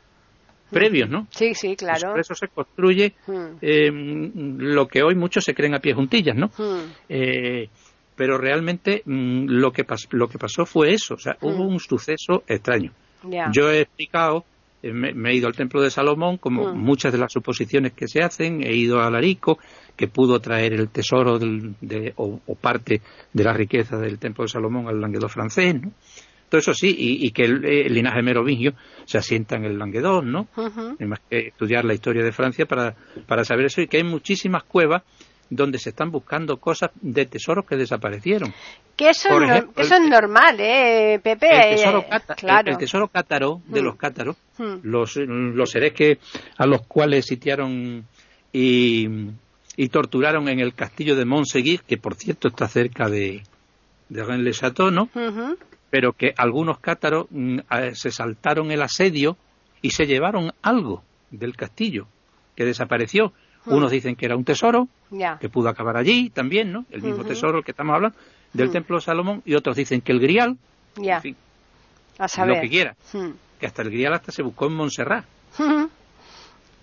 [0.71, 1.27] previos, ¿no?
[1.31, 2.11] Sí, sí, claro.
[2.11, 3.14] Por eso se construye
[3.61, 6.51] eh, lo que hoy muchos se creen a pie juntillas, ¿no?
[7.09, 7.69] Eh,
[8.14, 12.43] pero realmente mm, lo, que lo que pasó fue eso, o sea, hubo un suceso
[12.47, 12.93] extraño.
[13.53, 14.45] Yo he explicado,
[14.83, 18.23] eh, me, he ido al templo de Salomón, como muchas de las suposiciones que se
[18.23, 19.59] hacen, he ido a Larico,
[19.97, 23.03] que pudo traer el tesoro de, o, parte
[23.33, 25.93] de la riqueza del templo de Salomón al Languedoc francés, ¿no?
[26.49, 28.72] Todo eso sí, y, que el, linaje merovingio
[29.05, 30.49] se asienta en el Languedoc, ¿no?
[30.99, 32.94] Hay más que estudiar la historia de Francia para,
[33.26, 35.03] para saber eso, y que hay muchísimas cuevas
[35.51, 38.53] donde se están buscando cosas de tesoros que desaparecieron.
[38.96, 39.28] Que eso,
[39.76, 41.70] eso es normal, ¿eh, Pepe?
[41.70, 42.05] El tesoro,
[42.36, 42.72] claro.
[42.72, 44.36] el, tesoro cátaro de los cátaros,
[44.82, 46.18] los, los seres que,
[46.57, 48.05] a los cuales sitiaron
[48.53, 49.07] y,
[49.76, 53.44] y torturaron en el castillo de Montseguir, que por cierto está cerca de,
[54.09, 55.09] de Rennes-le-Château, ¿no?
[55.91, 57.59] Pero que algunos cátaros mm,
[57.93, 59.36] se saltaron el asedio
[59.82, 62.07] y se llevaron algo del castillo
[62.57, 63.32] que desapareció.
[63.64, 63.74] Hmm.
[63.74, 64.89] Unos dicen que era un tesoro,
[65.41, 66.84] que pudo acabar allí también, ¿no?
[66.91, 68.18] El mismo tesoro que estamos hablando,
[68.53, 68.72] del hmm.
[68.72, 70.57] templo de Salomón, y otros dicen que el grial,
[70.97, 71.36] en fin,
[72.47, 73.30] lo que quiera, hmm.
[73.61, 75.24] que hasta el grial hasta se buscó en Montserrat.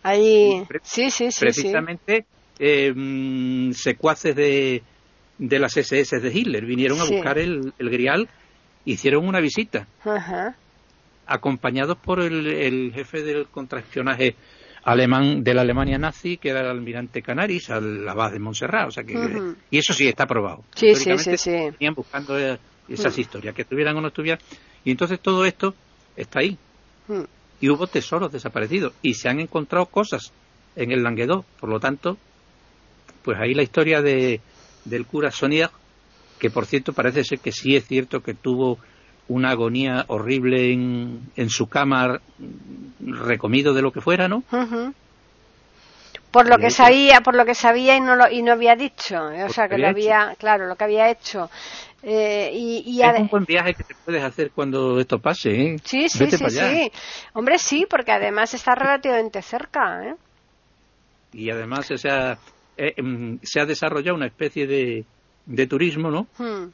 [0.04, 1.40] Ahí, sí, sí, sí.
[1.40, 2.26] Precisamente
[2.60, 4.84] eh, mm, secuaces de,
[5.40, 8.30] de las SS de Hitler vinieron a buscar el, el grial
[8.86, 9.88] hicieron una visita,
[11.28, 14.36] acompañados por el, jefe del contraccionaje
[14.84, 18.92] alemán de la Alemania nazi, que era el almirante Canaris, al abad de Montserrat, o
[18.92, 19.16] sea que,
[19.72, 20.64] y eso sí está probado.
[20.76, 21.52] Sí, sí, sí, sí.
[21.52, 24.40] Venían buscando eh, esas historias, que estuvieran o no estuvieran,
[24.84, 25.74] y entonces todo esto
[26.16, 26.58] está ahí.
[27.60, 30.32] Y hubo tesoros desaparecidos, y se han encontrado cosas
[30.76, 32.18] en el Languedoc, por lo tanto,
[33.24, 34.40] pues ahí la historia de,
[34.84, 35.72] del cura Sonier
[36.40, 38.78] que por cierto parece ser que sí es cierto que tuvo
[39.28, 42.20] una agonía horrible en, en su cama
[43.00, 44.44] recomido de lo que fuera, ¿no?
[46.32, 49.16] Por lo que sabía, por lo que sabía y no lo, y no había dicho,
[49.46, 51.50] o sea que lo había, claro, lo que había hecho.
[52.04, 55.76] Eh, y, es un buen viaje que te puedes hacer cuando esto pase, ¿eh?
[55.84, 56.92] Sí, sí, sí, sí.
[57.34, 60.16] Hombre, sí, porque además está relativamente cerca, ¿eh?
[61.34, 62.38] Y además, o sea,
[62.78, 65.04] eh, mm, se ha desarrollado una especie de,
[65.46, 66.28] de turismo, ¿no?
[66.38, 66.72] Hmm.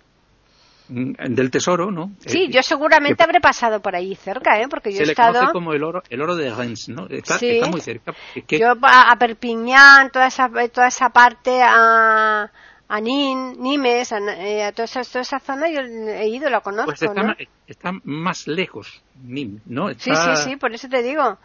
[0.91, 2.11] Mm, del tesoro, ¿no?
[2.25, 4.67] Sí, yo seguramente habré pasado por ahí cerca, ¿eh?
[4.69, 5.35] Porque yo se he estado...
[5.35, 7.07] conoce como el oro, el oro de Reims, ¿no?
[7.07, 8.13] Está, muy cerca.
[8.49, 12.51] Yo a, Perpiñán, toda esa, toda esa parte, a,
[12.89, 16.87] a Nimes, a, eh, a toda, esa, toda, esa, zona, yo he ido, la conozco,
[16.87, 17.35] pues está, ¿no?
[17.67, 19.93] está más lejos, ¿no?
[19.93, 21.37] Sí, sí, sí, por eso te digo.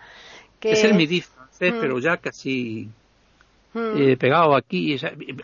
[0.58, 0.72] Que...
[0.72, 1.80] Es el midi francés, mm.
[1.80, 2.90] pero ya casi.
[3.76, 4.96] Eh, pegado aquí,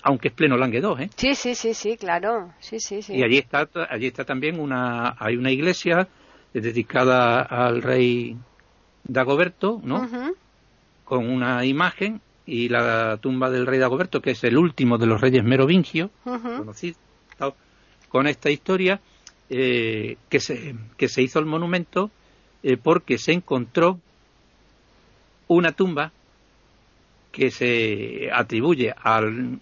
[0.02, 1.10] aunque es pleno Languedoc, ¿eh?
[1.16, 3.14] Sí, sí, sí, sí, claro, sí, sí, sí.
[3.14, 6.08] Y allí está, allí está también una, hay una iglesia
[6.54, 8.36] dedicada al rey
[9.04, 10.08] Dagoberto, ¿no?
[11.04, 15.20] Con una imagen y la tumba del rey Dagoberto, que es el último de los
[15.20, 16.96] reyes merovingios, conocido,
[18.08, 19.00] con esta historia,
[19.50, 22.10] eh, que, se, que se hizo el monumento
[22.62, 23.98] eh, porque se encontró
[25.48, 26.12] una tumba
[27.32, 29.58] que se atribuye al,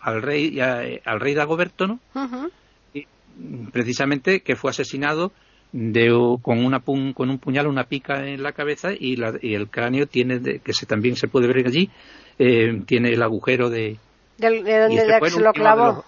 [0.00, 2.00] al rey al rey Dagoberto, ¿no?
[2.94, 3.06] y,
[3.72, 5.32] precisamente que fue asesinado
[5.72, 6.08] de,
[6.40, 10.06] con una con un puñal una pica en la cabeza y, la, y el cráneo
[10.06, 11.90] tiene que se también se puede ver allí
[12.38, 13.98] eh, tiene el agujero de
[14.38, 16.04] de donde se lo clavó.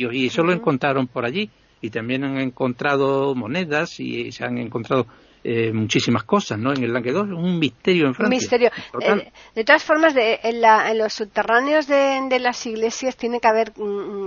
[0.00, 1.50] y eso lo encontraron por allí
[1.82, 5.06] y también han encontrado monedas y se han encontrado
[5.42, 6.70] eh, muchísimas cosas, ¿no?
[6.72, 8.26] En el Languedoc, un misterio en Francia.
[8.26, 8.70] Un misterio.
[9.00, 13.72] Eh, de todas formas, de, en, los subterráneos de, las iglesias tiene que haber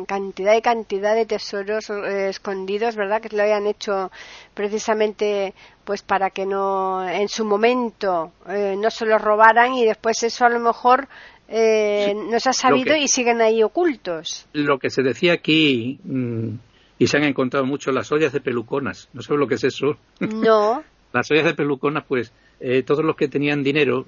[0.07, 3.21] cantidad y cantidad de tesoros eh, escondidos, ¿verdad?
[3.21, 4.11] Que lo hayan hecho
[4.55, 5.53] precisamente
[5.83, 10.49] pues para que no en su momento no se los robaran y después eso a
[10.49, 11.09] lo mejor
[11.49, 14.47] no se ha sabido y siguen ahí ocultos.
[14.53, 16.53] Lo que se decía aquí mm,
[16.97, 19.09] y se han encontrado mucho las ollas de peluconas.
[19.13, 19.97] No sé lo que es eso.
[20.21, 20.83] No.
[21.13, 24.05] las ollas de peluconas, pues eh, todos los que tenían dinero,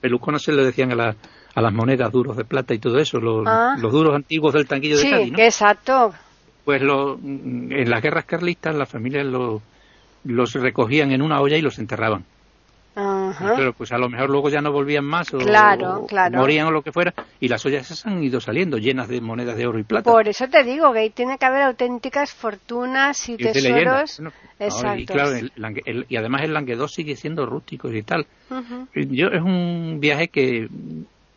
[0.00, 1.16] peluconas se le decían a, la,
[1.54, 3.76] a las monedas duros de plata y todo eso, los, ah.
[3.78, 5.38] los duros antiguos del tanquillo de Cádiz, ¿no?
[5.38, 6.14] exacto.
[6.64, 9.26] Pues lo, en las guerras carlistas las familias
[10.24, 12.24] los recogían en una olla y los enterraban.
[12.94, 16.92] Pero pues a lo mejor luego ya no volvían más o, morían o lo que
[16.92, 20.10] fuera y las ollas esas han ido saliendo llenas de monedas de oro y plata.
[20.10, 24.20] Por eso te digo que ahí tiene que haber auténticas fortunas y, tesoros.
[24.60, 25.14] Exacto.
[26.08, 28.26] Y, además el Languedoc sigue siendo rústico y tal.
[28.94, 30.68] Yo es un viaje que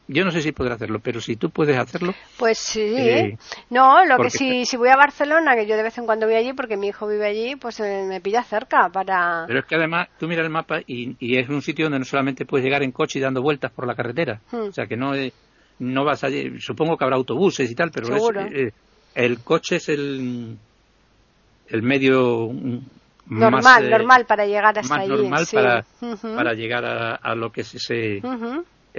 [0.09, 2.13] yo no sé si podré hacerlo, pero si tú puedes hacerlo.
[2.37, 2.95] Pues sí.
[2.95, 3.37] Eh,
[3.69, 6.35] no, lo que si, si voy a Barcelona, que yo de vez en cuando voy
[6.35, 9.43] allí porque mi hijo vive allí, pues eh, me pilla cerca para.
[9.47, 12.05] Pero es que además tú miras el mapa y, y, es un sitio donde no
[12.05, 14.39] solamente puedes llegar en coche y dando vueltas por la carretera.
[14.51, 14.69] Hmm.
[14.69, 15.11] O sea que no,
[15.79, 16.57] no vas allí.
[16.61, 18.07] Supongo que habrá autobuses y tal, pero
[18.49, 18.71] eh,
[19.13, 20.57] el coche es el,
[21.67, 22.49] el medio.
[23.29, 25.09] Normal, normal para llegar hasta más allí.
[25.09, 25.85] normal para,
[26.21, 28.21] para llegar a, a, lo que es ese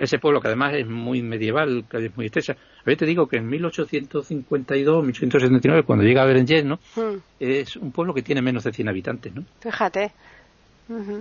[0.01, 2.53] ese pueblo que además es muy medieval, que es muy estrecha.
[2.53, 6.79] A ver, te digo que en 1852, 1879, cuando llega a Berenguer, ¿no?
[6.97, 7.19] Hmm.
[7.39, 9.45] Es un pueblo que tiene menos de 100 habitantes, ¿no?
[9.61, 10.13] Fíjate.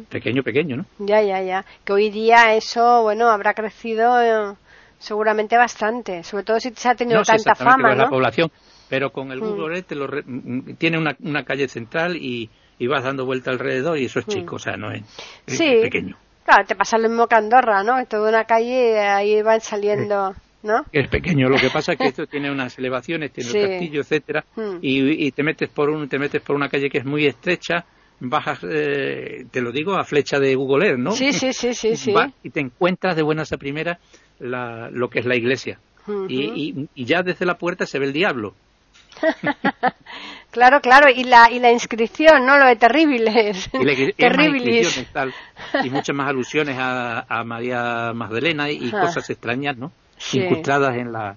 [0.10, 0.86] Pequeño, pequeño, ¿no?
[1.00, 1.66] Ya, ya, ya.
[1.84, 4.56] Que hoy día eso, bueno, habrá crecido eh,
[4.98, 8.04] seguramente bastante, sobre todo si se ha tenido tanta fama, ¿no?
[8.04, 8.50] la población,
[8.90, 9.46] pero con el hmm.
[9.46, 12.50] Google Earth lo mm, tiene una, una, calle central y,
[12.80, 14.32] y, vas dando vuelta alrededor y eso es hmm.
[14.32, 15.04] chico, o sea, no es,
[15.48, 15.80] sí.
[15.82, 16.18] pequeño.
[16.48, 18.00] Claro, te pasa lo mismo que Andorra, ¿no?
[18.00, 20.34] Es toda una calle ahí van saliendo,
[20.64, 20.86] ¿no?
[20.94, 24.46] Es pequeño, lo que pasa es que esto tiene unas elevaciones, tiene un castillo, etcétera,
[24.56, 24.78] hmm.
[24.82, 27.84] y, te metes por un, te metes por una calle que es muy estrecha,
[28.22, 31.12] bajas, eh, te lo digo, a flecha de Google Earth, ¿no?
[31.12, 32.14] Sí, sí, sí, sí, sí.
[32.42, 34.00] y te encuentras de buenas a primera
[34.40, 35.80] la, lo que es la iglesia.
[36.30, 38.54] y, y, ya desde la puerta se ve el diablo.
[40.52, 42.58] claro, claro, y la, y la inscripción, ¿no?
[42.58, 43.70] Lo de terribles.
[43.74, 45.06] Y, terribles.
[45.84, 49.92] y muchas más alusiones a, a María Magdalena y, cosas extrañas, ¿no?
[50.34, 51.36] Incrustadas en la,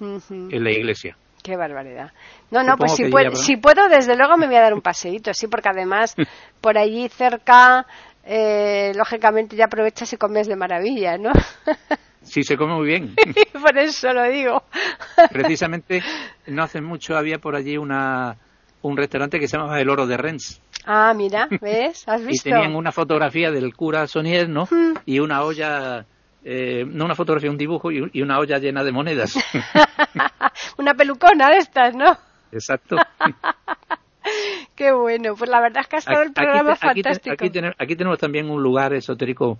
[0.00, 1.16] en la iglesia.
[1.42, 2.12] Qué barbaridad.
[2.50, 5.34] No, no, pues si, puedo, si puedo, desde luego me voy a dar un paseíto,
[5.34, 6.14] sí, porque además
[6.60, 7.86] por allí cerca,
[8.24, 11.32] eh, lógicamente ya aprovechas y comes de maravilla, ¿no?
[12.24, 13.16] Sí, se come muy bien.
[13.52, 14.62] por eso lo digo.
[15.32, 16.00] Precisamente,
[16.46, 18.36] no hace mucho había por allí una,
[18.82, 20.60] un restaurante que se llamaba El Oro de Rennes.
[20.84, 22.06] Ah, mira, ¿ves?
[22.06, 22.48] ¿Has visto?
[22.48, 24.66] Y tenían una fotografía del cura Sonier, ¿no?
[24.70, 24.94] Hmm.
[25.06, 26.04] Y una olla,
[26.44, 29.34] eh, no una fotografía, un dibujo y, una olla llena de monedas.
[30.78, 32.16] una pelucona de estas, ¿no?
[32.50, 32.96] Exacto.
[34.76, 37.36] Qué bueno, pues la verdad es que ha estado el programa fantástico.
[37.78, 39.58] aquí, tenemos también un lugar esotérico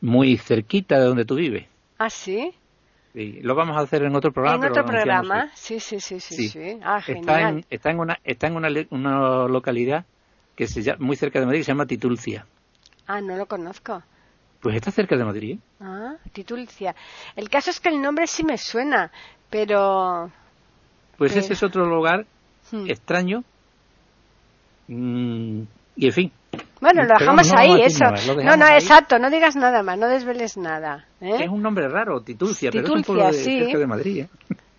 [0.00, 1.66] muy cerquita de donde tú vives.
[1.98, 2.52] ¿Ah, sí?
[3.14, 4.64] Sí, lo vamos a hacer en otro programa.
[4.64, 6.78] En otro programa, sí, sí, sí, sí, sí.
[6.82, 10.06] Ah, está En, está en, una, está en una, una localidad
[10.56, 12.46] que se llama, muy cerca de Madrid, que se llama Titulcia.
[13.06, 14.02] Ah, no lo conozco.
[14.60, 15.58] Pues está cerca de Madrid.
[15.80, 16.94] Ah, Titulcia.
[17.36, 19.10] El caso es que el nombre sí me suena,
[19.50, 20.30] pero...
[21.18, 22.26] Pues ese es otro lugar
[22.70, 22.88] hmm.
[22.88, 23.44] extraño.
[24.88, 25.62] Mm,
[25.96, 26.32] y en fin.
[26.82, 28.06] Bueno, lo dejamos ahí, eso.
[28.42, 31.06] no, no, exacto, no digas nada más, no desveles nada.
[31.20, 31.44] ¿eh?
[31.44, 34.24] Es un nombre raro, Titulcia, pero es un pueblo de, cerca de Madrid.
[34.24, 34.28] ¿eh?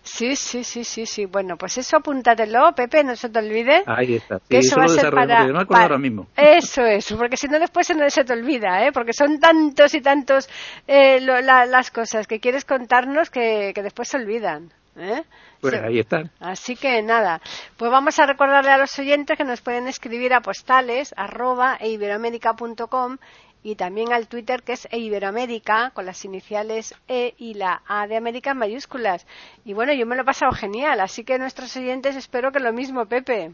[0.02, 1.24] Sí, sí, sí, sí, sí.
[1.24, 3.84] Bueno, pues eso apúntatelo, Pepe, no se te olvide.
[3.86, 4.38] Ahí está.
[4.46, 6.26] que eso, va a ser para, ahora mismo.
[6.36, 8.92] Eso es, porque si no después se, no se te olvida, ¿eh?
[8.92, 10.46] Porque son tantos y tantos
[10.86, 14.70] eh, las cosas que quieres contarnos que, que después se olvidan.
[14.96, 15.22] ¿eh?
[15.70, 16.30] Pues ahí están.
[16.40, 17.40] Así que nada,
[17.76, 23.16] pues vamos a recordarle a los oyentes que nos pueden escribir a postales arroba eiberoamérica.com
[23.62, 28.16] y también al Twitter que es Iberoamérica con las iniciales E y la A de
[28.16, 29.26] América en mayúsculas.
[29.64, 32.74] Y bueno, yo me lo he pasado genial, así que nuestros oyentes espero que lo
[32.74, 33.52] mismo, Pepe.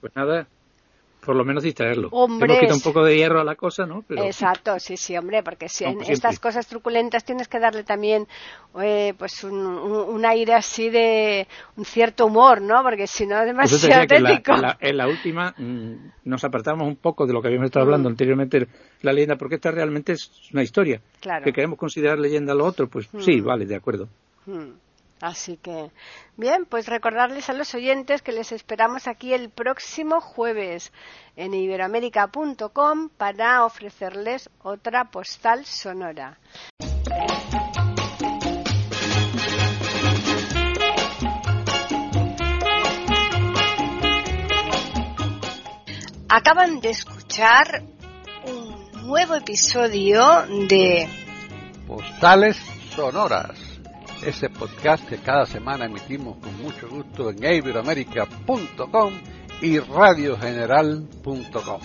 [0.00, 0.48] Pues nada,
[1.24, 2.08] por lo menos distraerlo.
[2.12, 4.04] Hombre, Hemos quitado un poco de hierro a la cosa, ¿no?
[4.08, 8.26] Exacto, sí, sí, hombre, porque si en estas cosas truculentas tienes que darle también
[8.80, 11.46] eh, pues un, aire así de
[11.76, 12.82] un cierto humor, ¿no?
[12.82, 14.52] Porque si no es demasiado técnico.
[14.80, 18.12] En la, última mm, nos apartamos un poco de lo que habíamos estado hablando mm.
[18.12, 18.68] anteriormente,
[19.02, 21.00] la leyenda, porque esta realmente es una historia.
[21.20, 21.44] Claro.
[21.44, 23.44] Que queremos considerar leyenda lo otro, pues sí, mm.
[23.44, 24.08] vale, de acuerdo.
[25.20, 25.90] Así que,
[26.36, 30.92] bien, pues recordarles a los oyentes que les esperamos aquí el próximo jueves
[31.36, 36.38] en iberoamérica.com para ofrecerles otra postal sonora.
[46.30, 47.82] Acaban de escuchar
[48.46, 51.08] un nuevo episodio de
[51.86, 52.56] Postales
[52.94, 53.69] Sonoras
[54.22, 59.14] ese podcast que cada semana emitimos con mucho gusto en iberoamerica.com
[59.62, 61.80] y radiogeneral.com.